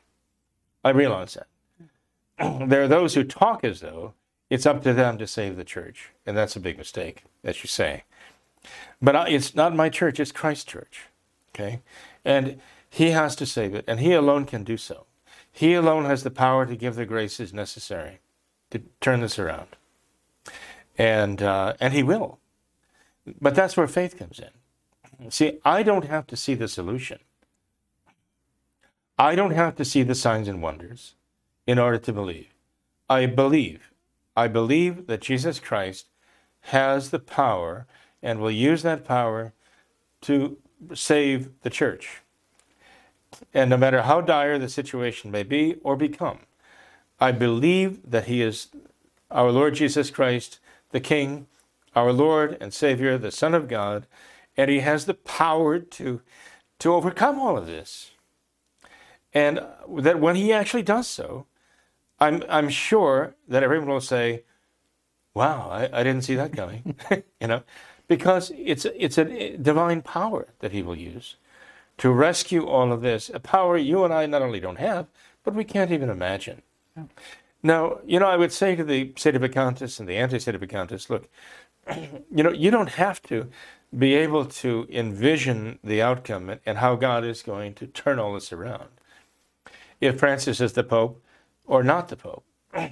[0.83, 2.69] I realize that.
[2.69, 4.15] there are those who talk as though
[4.51, 7.69] it's up to them to save the church, and that's a big mistake, as you
[7.69, 8.03] say.
[9.01, 11.03] But it's not my church, it's Christ's church.
[11.55, 11.83] Okay?
[12.25, 12.61] And
[12.91, 15.07] he has to save it, and he alone can do so.
[15.53, 18.19] He alone has the power to give the graces necessary
[18.71, 19.69] to turn this around.
[20.99, 22.41] And, uh, and he will.
[23.41, 24.51] But that's where faith comes in.
[25.29, 27.19] See, I don't have to see the solution.
[29.19, 31.15] I don't have to see the signs and wonders
[31.67, 32.49] in order to believe.
[33.09, 33.91] I believe.
[34.37, 36.07] I believe that Jesus Christ
[36.61, 37.87] has the power
[38.23, 39.53] and will use that power
[40.23, 40.59] to
[40.95, 42.23] save the church.
[43.55, 46.41] And no matter how dire the situation may be or become,
[47.21, 48.69] I believe that He is
[49.31, 50.59] our Lord Jesus Christ,
[50.91, 51.47] the King,
[51.95, 54.07] our Lord and Savior, the Son of God,
[54.57, 56.21] and he has the power to
[56.79, 58.11] to overcome all of this.
[59.33, 59.61] And
[59.99, 61.47] that when he actually does so,
[62.19, 64.45] I'm I'm sure that everyone will say,
[65.35, 66.97] "Wow, I, I didn't see that coming,"
[67.41, 67.63] you know,
[68.09, 71.37] because it's it's a divine power that he will use
[71.99, 75.07] to rescue all of this, a power you and I not only don't have,
[75.45, 76.63] but we can't even imagine.
[76.97, 77.05] Yeah.
[77.63, 81.29] Now, you know, I would say to the sedevacantists and the anti-sedevacantists, look,
[82.31, 83.49] you know, you don't have to
[83.97, 88.53] be able to envision the outcome and how God is going to turn all this
[88.53, 88.89] around.
[90.01, 91.23] if Francis is the Pope
[91.67, 92.45] or not the Pope.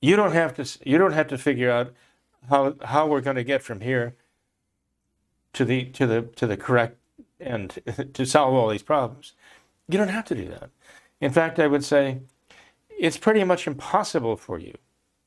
[0.00, 0.88] You don't have to.
[0.88, 1.92] You don't have to figure out
[2.48, 4.14] how how we're going to get from here
[5.54, 6.98] to the to the to the correct
[7.40, 7.80] end
[8.14, 9.32] to solve all these problems.
[9.88, 10.70] You don't have to do that.
[11.20, 12.20] In fact, I would say
[12.98, 14.74] it's pretty much impossible for you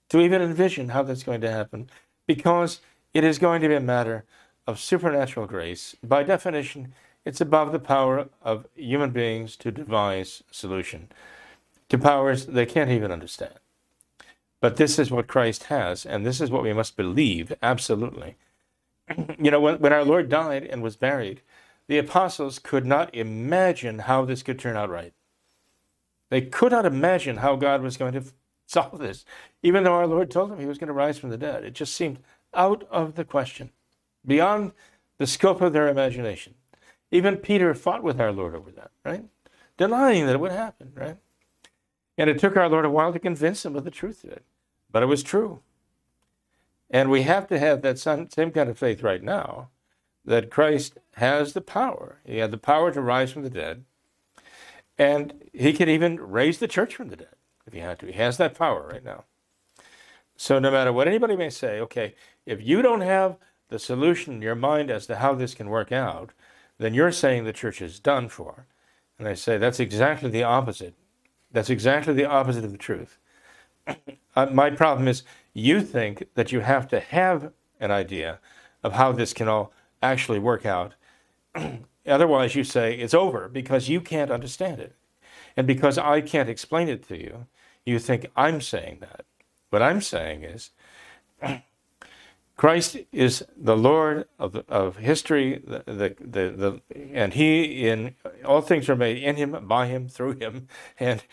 [0.10, 1.90] to even envision how that's going to happen
[2.28, 2.82] because
[3.14, 4.26] it is going to be a matter
[4.68, 5.96] of supernatural grace.
[6.04, 6.94] By definition,
[7.26, 11.10] it's above the power of human beings to devise solution
[11.92, 13.56] to powers they can't even understand.
[14.62, 18.38] But this is what Christ has, and this is what we must believe absolutely.
[19.38, 21.42] you know, when, when our Lord died and was buried,
[21.88, 25.14] the apostles could not imagine how this could turn out right.
[26.30, 28.24] They could not imagine how God was going to
[28.68, 29.26] solve this,
[29.62, 31.66] even though our Lord told them he was going to rise from the dead.
[31.66, 32.20] It just seemed
[32.54, 33.72] out of the question,
[34.26, 34.74] beyond
[35.18, 36.56] the scope of their imagination.
[37.12, 39.26] Even Peter fought with our Lord over that, right?
[39.78, 41.18] Denying that it would happen, right?
[42.18, 44.46] And it took our Lord a while to convince him of the truth of it
[44.92, 45.62] but it was true.
[46.90, 49.70] And we have to have that same kind of faith right now
[50.26, 52.20] that Christ has the power.
[52.26, 53.86] He had the power to rise from the dead,
[54.98, 58.08] and he can even raise the church from the dead if he had to.
[58.08, 59.24] He has that power right now.
[60.36, 62.16] So, no matter what anybody may say, okay,
[62.46, 63.38] if you don't have
[63.72, 66.32] the solution in your mind as to how this can work out,
[66.78, 68.68] then you're saying the church is done for.
[69.18, 70.94] And I say that's exactly the opposite.
[71.52, 73.18] That's exactly the opposite of the truth.
[74.36, 78.40] uh, my problem is you think that you have to have an idea
[78.84, 79.72] of how this can all
[80.04, 80.94] actually work out.
[82.06, 84.96] Otherwise, you say it's over because you can't understand it.
[85.56, 87.48] And because I can't explain it to you,
[87.86, 89.26] you think I'm saying that.
[89.70, 90.72] What I'm saying is
[92.62, 96.82] Christ is the Lord of, of history, the, the, the, the,
[97.12, 98.14] and He in
[98.46, 100.68] all things are made in Him, by Him, through Him,
[101.00, 101.24] and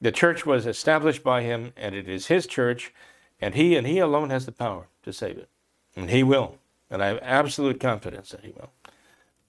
[0.00, 2.92] the church was established by him, and it is his church,
[3.40, 5.48] and he and he alone has the power to save it.
[5.96, 6.58] And he will.
[6.90, 8.70] And I have absolute confidence that he will.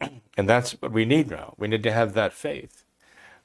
[0.37, 1.53] and that's what we need now.
[1.57, 2.83] We need to have that faith.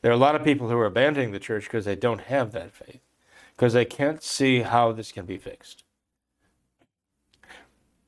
[0.00, 2.52] There are a lot of people who are abandoning the church because they don't have
[2.52, 3.00] that faith,
[3.54, 5.83] because they can't see how this can be fixed.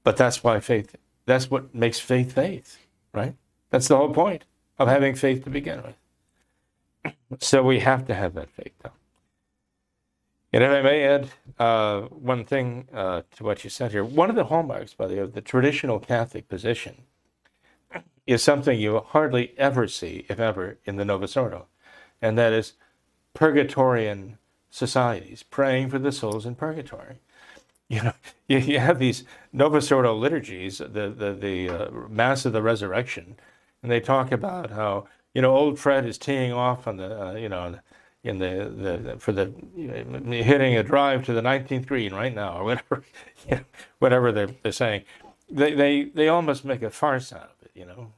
[0.06, 0.94] But that's why faith,
[1.24, 2.78] that's what makes faith faith,
[3.12, 3.34] right?
[3.70, 4.44] That's the whole point
[4.78, 7.42] of having faith to begin with.
[7.42, 8.92] So we have to have that faith, though.
[10.52, 14.30] And if I may add uh, one thing uh, to what you said here, one
[14.30, 17.02] of the hallmarks, by the way, of the traditional Catholic position
[18.28, 21.66] is something you hardly ever see, if ever, in the Novus Ordo,
[22.22, 22.74] and that is
[23.34, 24.38] purgatorian
[24.70, 27.16] societies praying for the souls in purgatory.
[27.88, 28.12] You know,
[28.48, 33.36] you, you have these Novus Ordo liturgies, the the, the uh, Mass of the Resurrection,
[33.82, 35.06] and they talk about how
[35.36, 37.78] you know, old Fred is teeing off on the, uh, you know,
[38.24, 42.34] in the, the for the you know, hitting a drive to the 19th green right
[42.34, 43.04] now or whatever,
[43.46, 43.64] you know,
[43.98, 45.04] whatever they're, they're saying.
[45.50, 48.12] They, they, they almost make a farce out of it, you know.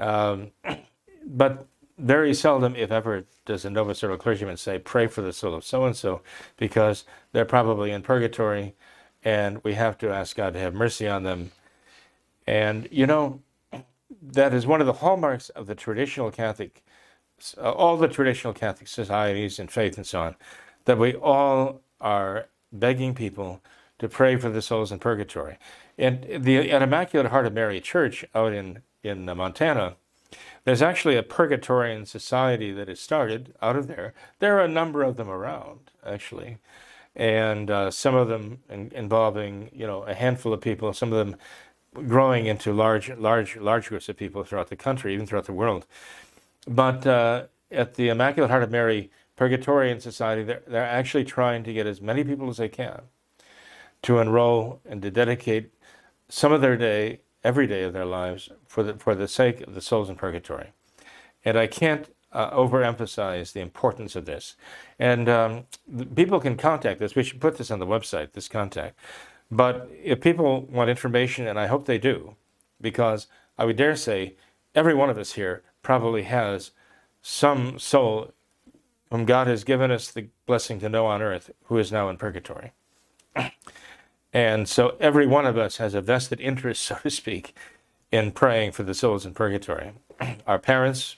[0.00, 0.50] Um,
[1.28, 5.54] but very seldom, if ever, does a Novus Ordo clergyman say, pray for the soul
[5.54, 6.22] of so and so,
[6.56, 8.74] because they're probably in purgatory
[9.24, 11.52] and we have to ask God to have mercy on them.
[12.46, 13.40] And, you know,
[14.22, 16.82] that is one of the hallmarks of the traditional Catholic,
[17.56, 20.36] uh, all the traditional Catholic societies and faith and so on,
[20.84, 23.60] that we all are begging people
[23.98, 25.58] to pray for the souls in purgatory.
[25.96, 29.96] And the at Immaculate Heart of Mary Church out in in Montana,
[30.64, 34.12] there's actually a Purgatorian society that has started out of there.
[34.38, 36.58] There are a number of them around actually,
[37.18, 40.92] and uh, some of them in, involving you know a handful of people.
[40.94, 41.36] Some of them
[42.06, 45.86] growing into large, large, large groups of people throughout the country, even throughout the world.
[46.66, 51.72] But uh, at the Immaculate Heart of Mary Purgatorian Society, they're, they're actually trying to
[51.72, 53.02] get as many people as they can
[54.02, 55.72] to enroll and to dedicate
[56.28, 59.74] some of their day, every day of their lives, for the, for the sake of
[59.74, 60.72] the souls in purgatory.
[61.44, 62.08] And I can't
[62.38, 64.54] uh, overemphasize the importance of this.
[64.98, 65.64] And um,
[66.14, 67.16] people can contact us.
[67.16, 68.96] We should put this on the website, this contact.
[69.50, 72.36] But if people want information, and I hope they do,
[72.80, 73.26] because
[73.58, 74.36] I would dare say
[74.74, 76.70] every one of us here probably has
[77.22, 78.32] some soul
[79.10, 82.18] whom God has given us the blessing to know on earth who is now in
[82.18, 82.72] purgatory.
[84.32, 87.56] and so every one of us has a vested interest, so to speak,
[88.12, 89.92] in praying for the souls in purgatory.
[90.46, 91.16] Our parents,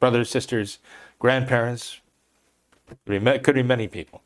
[0.00, 0.78] brothers, sisters,
[1.18, 2.00] grandparents,
[3.06, 4.22] could be many people.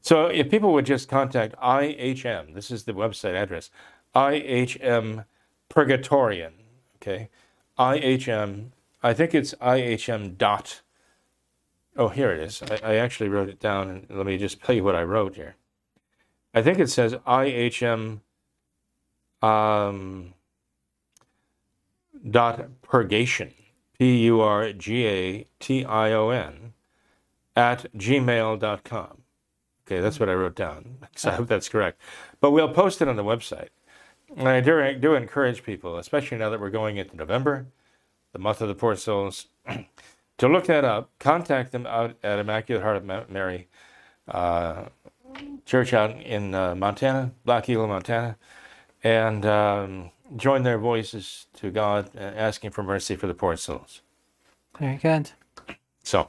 [0.00, 3.70] So if people would just contact IHM, this is the website address,
[4.14, 5.24] IHM
[5.70, 6.52] Purgatorian,
[6.96, 7.30] okay,
[7.78, 8.66] IHM,
[9.02, 10.82] I think it's IHM dot
[11.96, 12.62] Oh, here it is.
[12.62, 15.36] I, I actually wrote it down, and let me just tell you what I wrote
[15.36, 15.56] here.
[16.52, 18.20] I think it says IHM
[19.42, 20.34] um,
[22.28, 23.54] dot purgation,
[23.98, 26.72] P U R G A T I O N,
[27.56, 29.22] at gmail.com.
[29.86, 30.98] Okay, that's what I wrote down.
[31.16, 32.00] So I hope that's correct.
[32.40, 33.68] But we'll post it on the website.
[34.36, 37.66] And I do, do encourage people, especially now that we're going into November,
[38.32, 39.46] the month of the poor souls,
[40.38, 41.10] to look that up.
[41.20, 43.68] Contact them out at Immaculate Heart of Mary
[44.26, 44.86] uh,
[45.66, 48.36] Church out in uh, Montana, Black Eagle, Montana,
[49.02, 54.02] and um, join their voices to God, uh, asking for mercy for the poor souls.
[54.78, 55.30] Very good.
[56.02, 56.28] So,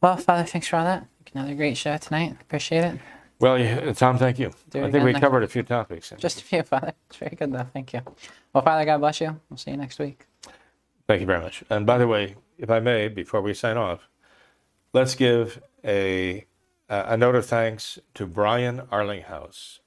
[0.00, 1.06] Well, Father, thanks for all that.
[1.34, 2.36] Another great show tonight.
[2.40, 3.00] Appreciate it.
[3.40, 4.48] well, yeah, Tom, thank you.
[4.74, 6.12] I think we next- covered a few topics.
[6.18, 6.92] Just a few, Father.
[7.08, 7.66] It's very good, though.
[7.72, 8.00] Thank you.
[8.52, 9.40] Well, Father, God bless you.
[9.50, 10.26] We'll see you next week.
[11.08, 11.64] Thank you very much.
[11.70, 14.08] And by the way, if I may, before we sign off,
[14.92, 16.46] let's give a
[16.88, 19.80] a note of thanks to Brian Arlinghouse,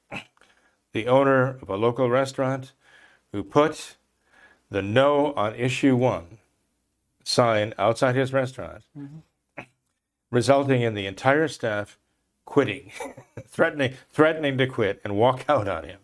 [0.94, 2.74] the owner of a local restaurant,
[3.38, 3.98] who put
[4.72, 6.40] the "No" on issue one
[7.24, 8.82] sign outside his restaurant,
[10.32, 12.00] resulting in the entire staff
[12.46, 12.92] quitting,
[13.48, 16.00] threatening threatening to quit and walk out on him,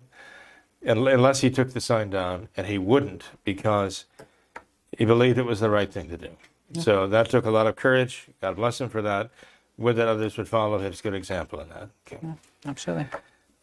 [0.84, 4.06] unless he took the sign down, and he wouldn't because
[4.96, 6.30] he believed it was the right thing to do.
[6.82, 8.28] So that took a lot of courage.
[8.42, 9.32] God bless him for that.
[9.80, 11.90] Would that others would follow his good example in that.
[12.06, 12.20] Okay.
[12.68, 13.08] Absolutely.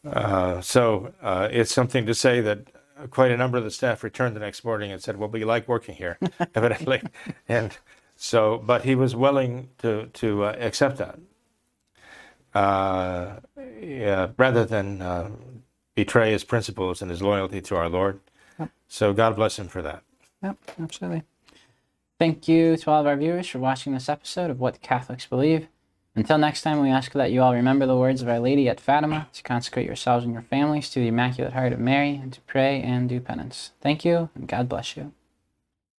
[0.05, 2.67] Uh, so uh, it's something to say that
[3.11, 5.69] quite a number of the staff returned the next morning and said, "Well, we like
[5.69, 6.19] working here,
[6.55, 7.03] evidently,"
[7.49, 7.77] and
[8.17, 11.19] so, but he was willing to to uh, accept that,
[12.55, 13.37] uh,
[13.81, 15.31] yeah, rather than uh,
[15.95, 18.21] betray his principles and his loyalty to our Lord.
[18.59, 18.71] Yep.
[18.89, 20.03] So God bless him for that.
[20.43, 21.23] Yep, absolutely.
[22.19, 25.69] Thank you to all of our viewers for watching this episode of What Catholics Believe.
[26.17, 28.81] Until next time, we ask that you all remember the words of Our Lady at
[28.81, 32.41] Fatima to consecrate yourselves and your families to the Immaculate Heart of Mary and to
[32.43, 33.71] pray and do penance.
[33.81, 35.13] Thank you, and God bless you.